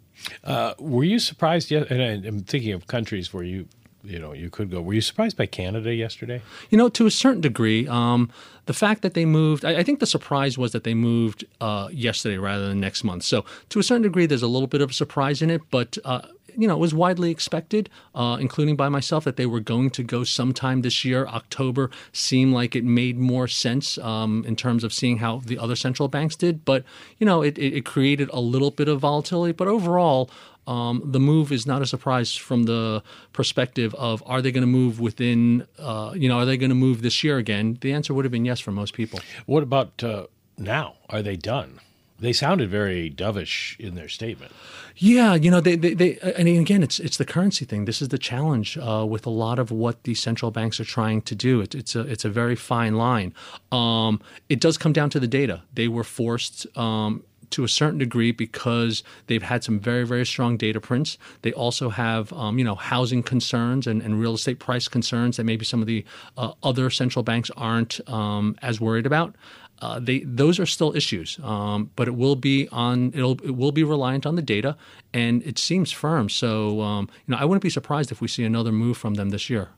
Uh, 0.43 0.73
were 0.80 1.04
you 1.04 1.19
surprised? 1.19 1.71
Yet, 1.71 1.89
and 1.89 2.01
I, 2.01 2.27
am 2.27 2.41
thinking 2.41 2.73
of 2.73 2.88
countries 2.88 3.34
where 3.34 3.43
you 3.43 3.67
you 4.04 4.19
know 4.19 4.34
you 4.34 4.49
could 4.49 4.69
go. 4.69 4.82
Were 4.82 4.93
you 4.93 5.01
surprised 5.01 5.38
by 5.38 5.45
Canada 5.45 5.93
yesterday? 5.93 6.41
You 6.69 6.77
know, 6.77 6.89
to 6.89 7.06
a 7.06 7.12
certain 7.12 7.41
degree, 7.41 7.88
um, 7.88 8.32
the 8.65 8.73
fact 8.73 9.01
that 9.01 9.13
they 9.13 9.25
moved. 9.25 9.65
I, 9.65 9.80
I, 9.80 9.84
think 9.84 9.99
the 9.99 10.06
surprise 10.06 10.58
was 10.58 10.71
that 10.71 10.84
they 10.84 10.93
moved 10.93 11.45
uh, 11.60 11.89
yesterday 11.91 12.38
rather 12.38 12.67
than 12.67 12.80
next 12.80 13.04
month. 13.04 13.23
So 13.23 13.45
to 13.69 13.80
a 13.80 13.84
certain 13.84 14.04
degree, 14.04 14.25
there's 14.25 14.43
a 14.43 14.47
little 14.47 14.67
bit 14.67 14.82
of 14.82 14.91
a 14.91 14.93
surprise 14.93 15.41
in 15.41 15.49
it, 15.49 15.62
but. 15.69 15.97
Uh, 16.04 16.21
you 16.58 16.68
know, 16.68 16.76
it 16.76 16.80
was 16.80 16.94
widely 16.94 17.32
expected, 17.32 17.90
uh, 18.16 18.38
including 18.40 18.76
by 18.76 18.90
myself, 18.90 19.24
that 19.24 19.36
they 19.36 19.46
were 19.46 19.60
going 19.60 19.90
to 19.92 20.04
go 20.04 20.24
sometime 20.24 20.82
this 20.82 21.06
year. 21.06 21.28
October 21.28 21.90
seemed 22.12 22.54
like 22.54 22.76
it 22.76 22.84
made 22.84 23.18
more 23.18 23.48
sense 23.48 23.98
um, 24.00 24.44
in 24.48 24.56
terms 24.56 24.84
of 24.84 24.94
seeing 24.94 25.18
how 25.18 25.42
the 25.46 25.58
other 25.58 25.76
central 25.76 26.08
banks 26.08 26.36
did. 26.36 26.66
But, 26.66 26.84
you 27.18 27.26
know, 27.26 27.42
it, 27.42 27.58
it 27.58 27.86
created 27.86 28.30
a 28.34 28.40
little 28.40 28.72
bit 28.72 28.88
of 28.88 29.00
volatility. 29.00 29.54
But 29.54 29.68
overall, 29.68 30.30
um, 30.68 31.02
the 31.04 31.20
move 31.20 31.52
is 31.52 31.66
not 31.66 31.82
a 31.82 31.86
surprise 31.86 32.36
from 32.36 32.64
the 32.64 33.04
perspective 33.34 33.96
of 33.96 34.24
are 34.26 34.42
they 34.42 34.52
going 34.52 34.62
to 34.62 34.68
move 34.68 35.00
within, 35.00 35.68
uh, 35.80 36.14
you 36.16 36.30
know, 36.30 36.38
are 36.38 36.46
they 36.46 36.58
going 36.58 36.70
to 36.70 36.76
move 36.76 37.02
this 37.02 37.24
year 37.24 37.38
again? 37.38 37.78
The 37.82 37.94
answer 37.94 38.14
would 38.14 38.26
have 38.26 38.32
been 38.32 38.46
yes 38.46 38.60
for 38.60 38.72
most 38.72 38.94
people. 38.94 39.20
What 39.46 39.64
about 39.64 40.04
uh, 40.04 40.28
now? 40.58 40.96
Are 41.10 41.22
they 41.22 41.36
done? 41.36 41.80
They 42.22 42.34
sounded 42.34 42.70
very 42.70 43.10
dovish 43.10 43.80
in 43.80 43.96
their 43.96 44.08
statement. 44.08 44.52
Yeah, 44.96 45.34
you 45.34 45.50
know, 45.50 45.60
they, 45.60 45.76
they, 45.76 45.96
they 45.96 46.20
and 46.20 46.48
again, 46.48 46.84
it's 46.84 47.00
it's 47.00 47.18
the 47.18 47.26
currency 47.26 47.66
thing. 47.66 47.86
This 47.86 48.00
is 48.00 48.10
the 48.10 48.20
challenge 48.20 48.78
uh, 48.78 49.06
with 49.10 49.26
a 49.26 49.32
lot 49.32 49.58
of 49.58 49.72
what 49.72 50.04
the 50.04 50.14
central 50.14 50.52
banks 50.52 50.80
are 50.80 50.86
trying 50.86 51.24
to 51.24 51.34
do. 51.34 51.62
It, 51.62 51.74
it's 51.74 51.96
a 51.96 52.02
it's 52.02 52.24
a 52.24 52.30
very 52.30 52.56
fine 52.56 52.96
line. 52.96 53.34
Um, 53.72 54.22
it 54.50 54.60
does 54.60 54.78
come 54.78 54.94
down 54.94 55.10
to 55.10 55.20
the 55.20 55.28
data. 55.28 55.64
They 55.74 55.88
were 55.88 56.04
forced 56.04 56.68
um, 56.78 57.24
to 57.52 57.64
a 57.64 57.68
certain 57.68 58.00
degree 58.00 58.32
because 58.32 59.04
they've 59.28 59.44
had 59.44 59.64
some 59.64 59.80
very, 59.80 60.06
very 60.06 60.26
strong 60.26 60.58
data 60.58 60.82
prints. 60.82 61.18
They 61.44 61.54
also 61.54 61.90
have, 61.90 62.34
um, 62.34 62.58
you 62.58 62.64
know, 62.64 62.76
housing 62.76 63.24
concerns 63.24 63.88
and, 63.88 64.02
and, 64.02 64.20
real 64.20 64.34
estate 64.34 64.60
price 64.60 64.88
concerns 64.88 65.38
that 65.38 65.44
maybe 65.44 65.66
some 65.66 65.82
of 65.82 65.88
the 65.88 66.06
uh, 66.38 66.54
other 66.64 66.90
central 66.90 67.24
banks 67.24 67.52
aren't 67.58 68.00
um, 68.10 68.56
as 68.62 68.80
worried 68.80 69.06
about. 69.06 69.36
Uh, 69.82 70.00
they 70.00 70.20
those 70.20 70.60
are 70.60 70.65
still 70.65 70.96
issues, 70.96 71.39
um, 71.44 71.89
but 71.96 72.08
it 72.08 72.15
will 72.15 72.36
be 72.36 72.70
on 72.72 73.12
it'll 73.15 73.39
it 73.44 73.56
will 73.56 73.72
be 73.72 73.84
reliant 73.84 74.26
on 74.26 74.36
the 74.36 74.41
data, 74.41 74.78
and 75.13 75.41
it 75.44 75.58
seems 75.58 75.91
firm. 75.91 76.30
So 76.30 76.82
um, 76.82 77.10
you 77.26 77.32
know, 77.32 77.38
I 77.38 77.46
wouldn't 77.46 77.63
be 77.63 77.70
surprised 77.70 78.12
if 78.12 78.22
we 78.22 78.28
see 78.28 78.44
another 78.44 78.72
move 78.72 78.98
from 78.98 79.15
them 79.15 79.30
this 79.30 79.50
year. 79.50 79.70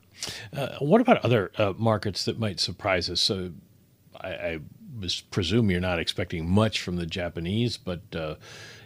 Uh, 0.52 0.76
what 0.78 1.00
about 1.00 1.24
other 1.24 1.50
uh, 1.56 1.72
markets 1.76 2.24
that 2.26 2.38
might 2.38 2.60
surprise 2.60 3.08
us? 3.08 3.20
So 3.20 3.52
I, 4.20 4.28
I 4.28 4.60
presume 5.30 5.70
you're 5.70 5.80
not 5.80 5.98
expecting 5.98 6.48
much 6.48 6.80
from 6.80 6.96
the 6.96 7.06
Japanese, 7.06 7.76
but 7.76 8.00
uh, 8.14 8.36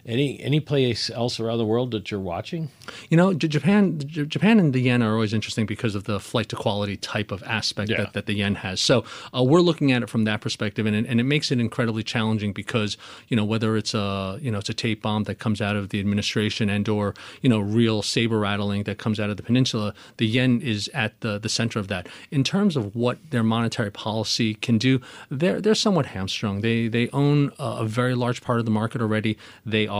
any 0.09 0.39
any 0.41 0.59
place 0.59 1.09
else 1.09 1.39
around 1.39 1.59
the 1.59 1.65
world 1.65 1.91
that 1.91 2.09
you're 2.09 2.19
watching? 2.19 2.69
You 3.09 3.17
know, 3.17 3.33
Japan, 3.33 3.99
Japan 3.99 4.59
and 4.59 4.73
the 4.73 4.79
yen 4.79 5.03
are 5.03 5.13
always 5.13 5.33
interesting 5.33 5.65
because 5.65 5.93
of 5.95 6.05
the 6.05 6.19
flight 6.19 6.49
to 6.49 6.55
quality 6.55 6.97
type 6.97 7.31
of 7.31 7.43
aspect 7.43 7.91
yeah. 7.91 7.97
that, 7.97 8.13
that 8.13 8.25
the 8.25 8.33
yen 8.33 8.55
has. 8.55 8.81
So 8.81 9.05
uh, 9.35 9.43
we're 9.43 9.61
looking 9.61 9.91
at 9.91 10.01
it 10.01 10.09
from 10.09 10.23
that 10.23 10.41
perspective, 10.41 10.85
and 10.85 10.95
and 10.95 11.19
it 11.19 11.23
makes 11.23 11.51
it 11.51 11.59
incredibly 11.59 12.03
challenging 12.03 12.51
because 12.51 12.97
you 13.27 13.37
know 13.37 13.45
whether 13.45 13.77
it's 13.77 13.93
a 13.93 14.39
you 14.41 14.51
know 14.51 14.57
it's 14.57 14.69
a 14.69 14.73
tape 14.73 15.03
bomb 15.03 15.25
that 15.25 15.39
comes 15.39 15.61
out 15.61 15.75
of 15.75 15.89
the 15.89 15.99
administration 15.99 16.69
and 16.69 16.89
or 16.89 17.13
you 17.41 17.49
know 17.49 17.59
real 17.59 18.01
saber 18.01 18.39
rattling 18.39 18.83
that 18.83 18.97
comes 18.97 19.19
out 19.19 19.29
of 19.29 19.37
the 19.37 19.43
peninsula, 19.43 19.93
the 20.17 20.25
yen 20.25 20.61
is 20.61 20.89
at 20.93 21.19
the 21.21 21.37
the 21.37 21.49
center 21.49 21.77
of 21.77 21.87
that. 21.87 22.07
In 22.31 22.43
terms 22.43 22.75
of 22.75 22.95
what 22.95 23.17
their 23.29 23.43
monetary 23.43 23.91
policy 23.91 24.55
can 24.55 24.79
do, 24.79 24.99
they're 25.29 25.61
they're 25.61 25.75
somewhat 25.75 26.07
hamstrung. 26.07 26.61
They 26.61 26.87
they 26.87 27.09
own 27.09 27.51
a 27.59 27.85
very 27.85 28.15
large 28.15 28.41
part 28.41 28.59
of 28.59 28.65
the 28.65 28.71
market 28.71 29.01
already. 29.01 29.37
They 29.65 29.87
are 29.87 29.98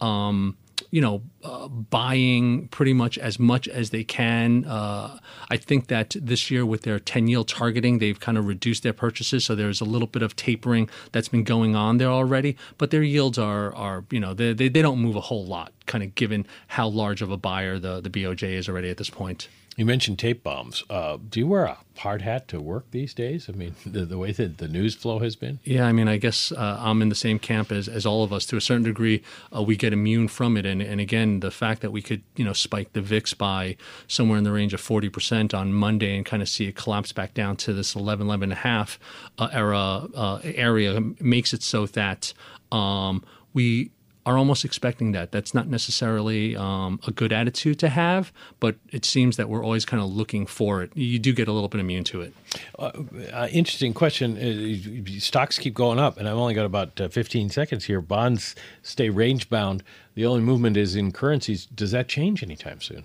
um, 0.00 0.56
you 0.90 1.00
know, 1.00 1.22
uh, 1.42 1.68
buying 1.68 2.68
pretty 2.68 2.92
much 2.92 3.18
as 3.18 3.38
much 3.38 3.68
as 3.68 3.90
they 3.90 4.04
can. 4.04 4.64
Uh, 4.64 5.18
I 5.50 5.56
think 5.56 5.88
that 5.88 6.16
this 6.20 6.50
year, 6.50 6.64
with 6.64 6.82
their 6.82 6.98
10 6.98 7.28
yield 7.28 7.48
targeting, 7.48 7.98
they've 7.98 8.18
kind 8.18 8.38
of 8.38 8.46
reduced 8.46 8.82
their 8.82 8.92
purchases. 8.92 9.44
So 9.44 9.54
there's 9.54 9.80
a 9.80 9.84
little 9.84 10.08
bit 10.08 10.22
of 10.22 10.36
tapering 10.36 10.88
that's 11.12 11.28
been 11.28 11.44
going 11.44 11.74
on 11.74 11.98
there 11.98 12.08
already. 12.08 12.56
But 12.78 12.90
their 12.90 13.02
yields 13.02 13.38
are, 13.38 13.74
are 13.74 14.04
you 14.10 14.20
know, 14.20 14.34
they, 14.34 14.52
they, 14.52 14.68
they 14.68 14.82
don't 14.82 15.00
move 15.00 15.16
a 15.16 15.20
whole 15.20 15.44
lot, 15.44 15.72
kind 15.86 16.04
of 16.04 16.14
given 16.14 16.46
how 16.68 16.88
large 16.88 17.22
of 17.22 17.30
a 17.30 17.36
buyer 17.36 17.78
the, 17.78 18.00
the 18.00 18.10
BOJ 18.10 18.52
is 18.52 18.68
already 18.68 18.90
at 18.90 18.96
this 18.96 19.10
point. 19.10 19.48
You 19.76 19.84
mentioned 19.84 20.18
tape 20.18 20.42
bombs. 20.42 20.82
Uh, 20.88 21.18
do 21.28 21.38
you 21.38 21.46
wear 21.46 21.64
a 21.64 21.76
hard 21.98 22.22
hat 22.22 22.48
to 22.48 22.60
work 22.62 22.90
these 22.92 23.12
days? 23.12 23.50
I 23.50 23.52
mean, 23.52 23.74
the, 23.86 24.06
the 24.06 24.16
way 24.16 24.32
that 24.32 24.56
the 24.56 24.68
news 24.68 24.94
flow 24.94 25.18
has 25.18 25.36
been? 25.36 25.58
Yeah, 25.64 25.86
I 25.86 25.92
mean, 25.92 26.08
I 26.08 26.16
guess 26.16 26.50
uh, 26.50 26.78
I'm 26.80 27.02
in 27.02 27.10
the 27.10 27.14
same 27.14 27.38
camp 27.38 27.70
as, 27.70 27.86
as 27.86 28.06
all 28.06 28.24
of 28.24 28.32
us. 28.32 28.46
To 28.46 28.56
a 28.56 28.60
certain 28.60 28.84
degree, 28.84 29.22
uh, 29.54 29.62
we 29.62 29.76
get 29.76 29.92
immune 29.92 30.28
from 30.28 30.56
it. 30.56 30.64
And, 30.64 30.80
and 30.80 30.98
again, 30.98 31.40
the 31.40 31.50
fact 31.50 31.82
that 31.82 31.92
we 31.92 32.00
could, 32.00 32.22
you 32.36 32.44
know, 32.44 32.54
spike 32.54 32.94
the 32.94 33.02
VIX 33.02 33.34
by 33.34 33.76
somewhere 34.08 34.38
in 34.38 34.44
the 34.44 34.52
range 34.52 34.72
of 34.72 34.80
40% 34.80 35.52
on 35.52 35.74
Monday 35.74 36.16
and 36.16 36.24
kind 36.24 36.42
of 36.42 36.48
see 36.48 36.66
it 36.66 36.74
collapse 36.74 37.12
back 37.12 37.34
down 37.34 37.56
to 37.58 37.74
this 37.74 37.94
11, 37.94 38.26
11 38.26 38.44
and 38.44 38.52
a 38.52 38.56
half 38.56 38.98
uh, 39.38 39.48
era 39.52 40.06
uh, 40.14 40.40
area 40.42 41.00
makes 41.20 41.52
it 41.52 41.62
so 41.62 41.84
that 41.84 42.32
um, 42.72 43.22
we 43.52 43.90
are 44.26 44.36
almost 44.36 44.64
expecting 44.64 45.12
that. 45.12 45.30
That's 45.30 45.54
not 45.54 45.68
necessarily 45.68 46.56
um, 46.56 46.98
a 47.06 47.12
good 47.12 47.32
attitude 47.32 47.78
to 47.78 47.88
have, 47.88 48.32
but 48.58 48.74
it 48.90 49.04
seems 49.04 49.36
that 49.36 49.48
we're 49.48 49.64
always 49.64 49.84
kind 49.84 50.02
of 50.02 50.10
looking 50.10 50.46
for 50.46 50.82
it. 50.82 50.90
You 50.96 51.20
do 51.20 51.32
get 51.32 51.46
a 51.46 51.52
little 51.52 51.68
bit 51.68 51.80
immune 51.80 52.02
to 52.04 52.22
it. 52.22 52.34
Uh, 52.76 52.90
uh, 53.32 53.48
interesting 53.52 53.94
question. 53.94 54.36
Uh, 54.36 55.20
stocks 55.20 55.60
keep 55.60 55.74
going 55.74 56.00
up, 56.00 56.18
and 56.18 56.28
I've 56.28 56.36
only 56.36 56.54
got 56.54 56.66
about 56.66 57.00
uh, 57.00 57.08
15 57.08 57.50
seconds 57.50 57.84
here. 57.84 58.00
Bonds 58.00 58.56
stay 58.82 59.10
range 59.10 59.48
bound. 59.48 59.84
The 60.16 60.26
only 60.26 60.40
movement 60.40 60.76
is 60.76 60.96
in 60.96 61.12
currencies. 61.12 61.66
Does 61.66 61.92
that 61.92 62.08
change 62.08 62.42
anytime 62.42 62.80
soon? 62.80 63.04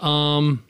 Um, 0.00 0.64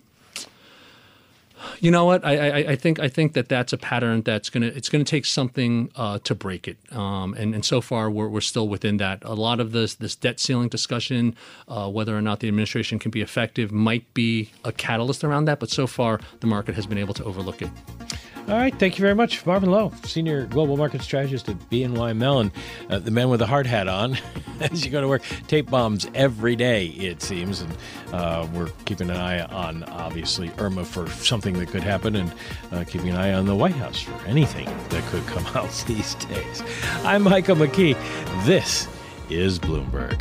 you 1.80 1.90
know 1.90 2.04
what? 2.04 2.24
I, 2.24 2.36
I, 2.36 2.56
I, 2.72 2.76
think 2.76 2.98
I 3.00 3.08
think 3.08 3.34
that 3.34 3.48
that's 3.48 3.72
a 3.72 3.78
pattern 3.78 4.22
that's 4.22 4.50
gonna 4.50 4.66
it's 4.66 4.88
gonna 4.88 5.04
take 5.04 5.24
something 5.24 5.90
uh, 5.96 6.18
to 6.24 6.34
break 6.34 6.68
it. 6.68 6.78
Um, 6.94 7.34
and 7.34 7.54
and 7.54 7.64
so 7.64 7.80
far 7.80 8.10
we're, 8.10 8.28
we're 8.28 8.40
still 8.40 8.68
within 8.68 8.96
that. 8.98 9.22
A 9.24 9.34
lot 9.34 9.60
of 9.60 9.72
this 9.72 9.94
this 9.94 10.14
debt 10.16 10.40
ceiling 10.40 10.68
discussion, 10.68 11.36
uh, 11.68 11.90
whether 11.90 12.16
or 12.16 12.22
not 12.22 12.40
the 12.40 12.48
administration 12.48 12.98
can 12.98 13.10
be 13.10 13.20
effective, 13.20 13.72
might 13.72 14.12
be 14.14 14.50
a 14.64 14.72
catalyst 14.72 15.24
around 15.24 15.46
that. 15.46 15.60
But 15.60 15.70
so 15.70 15.86
far 15.86 16.20
the 16.40 16.46
market 16.46 16.74
has 16.74 16.86
been 16.86 16.98
able 16.98 17.14
to 17.14 17.24
overlook 17.24 17.62
it. 17.62 17.70
All 18.48 18.58
right. 18.58 18.76
Thank 18.78 18.98
you 18.98 19.02
very 19.02 19.14
much, 19.14 19.46
Marvin 19.46 19.70
Loh, 19.70 19.92
Senior 20.04 20.46
Global 20.46 20.76
Market 20.76 21.00
Strategist 21.00 21.48
at 21.48 21.56
BNY 21.70 22.16
Mellon, 22.16 22.52
uh, 22.90 22.98
the 22.98 23.10
man 23.10 23.28
with 23.30 23.38
the 23.38 23.46
hard 23.46 23.66
hat 23.66 23.86
on 23.88 24.18
as 24.60 24.84
you 24.84 24.90
go 24.90 25.00
to 25.00 25.08
work. 25.08 25.22
Tape 25.46 25.70
bombs 25.70 26.08
every 26.14 26.56
day, 26.56 26.86
it 26.88 27.22
seems. 27.22 27.60
And 27.60 27.76
uh, 28.12 28.46
we're 28.52 28.68
keeping 28.84 29.10
an 29.10 29.16
eye 29.16 29.42
on, 29.44 29.84
obviously, 29.84 30.50
Irma 30.58 30.84
for 30.84 31.08
something 31.08 31.54
that 31.60 31.68
could 31.68 31.84
happen 31.84 32.16
and 32.16 32.32
uh, 32.72 32.84
keeping 32.84 33.10
an 33.10 33.16
eye 33.16 33.32
on 33.32 33.46
the 33.46 33.54
White 33.54 33.76
House 33.76 34.00
for 34.00 34.26
anything 34.26 34.66
that 34.90 35.04
could 35.10 35.24
come 35.28 35.46
out 35.56 35.70
these 35.86 36.14
days. 36.16 36.62
I'm 37.04 37.22
Michael 37.22 37.56
McKee. 37.56 37.96
This 38.44 38.88
is 39.30 39.58
Bloomberg. 39.58 40.20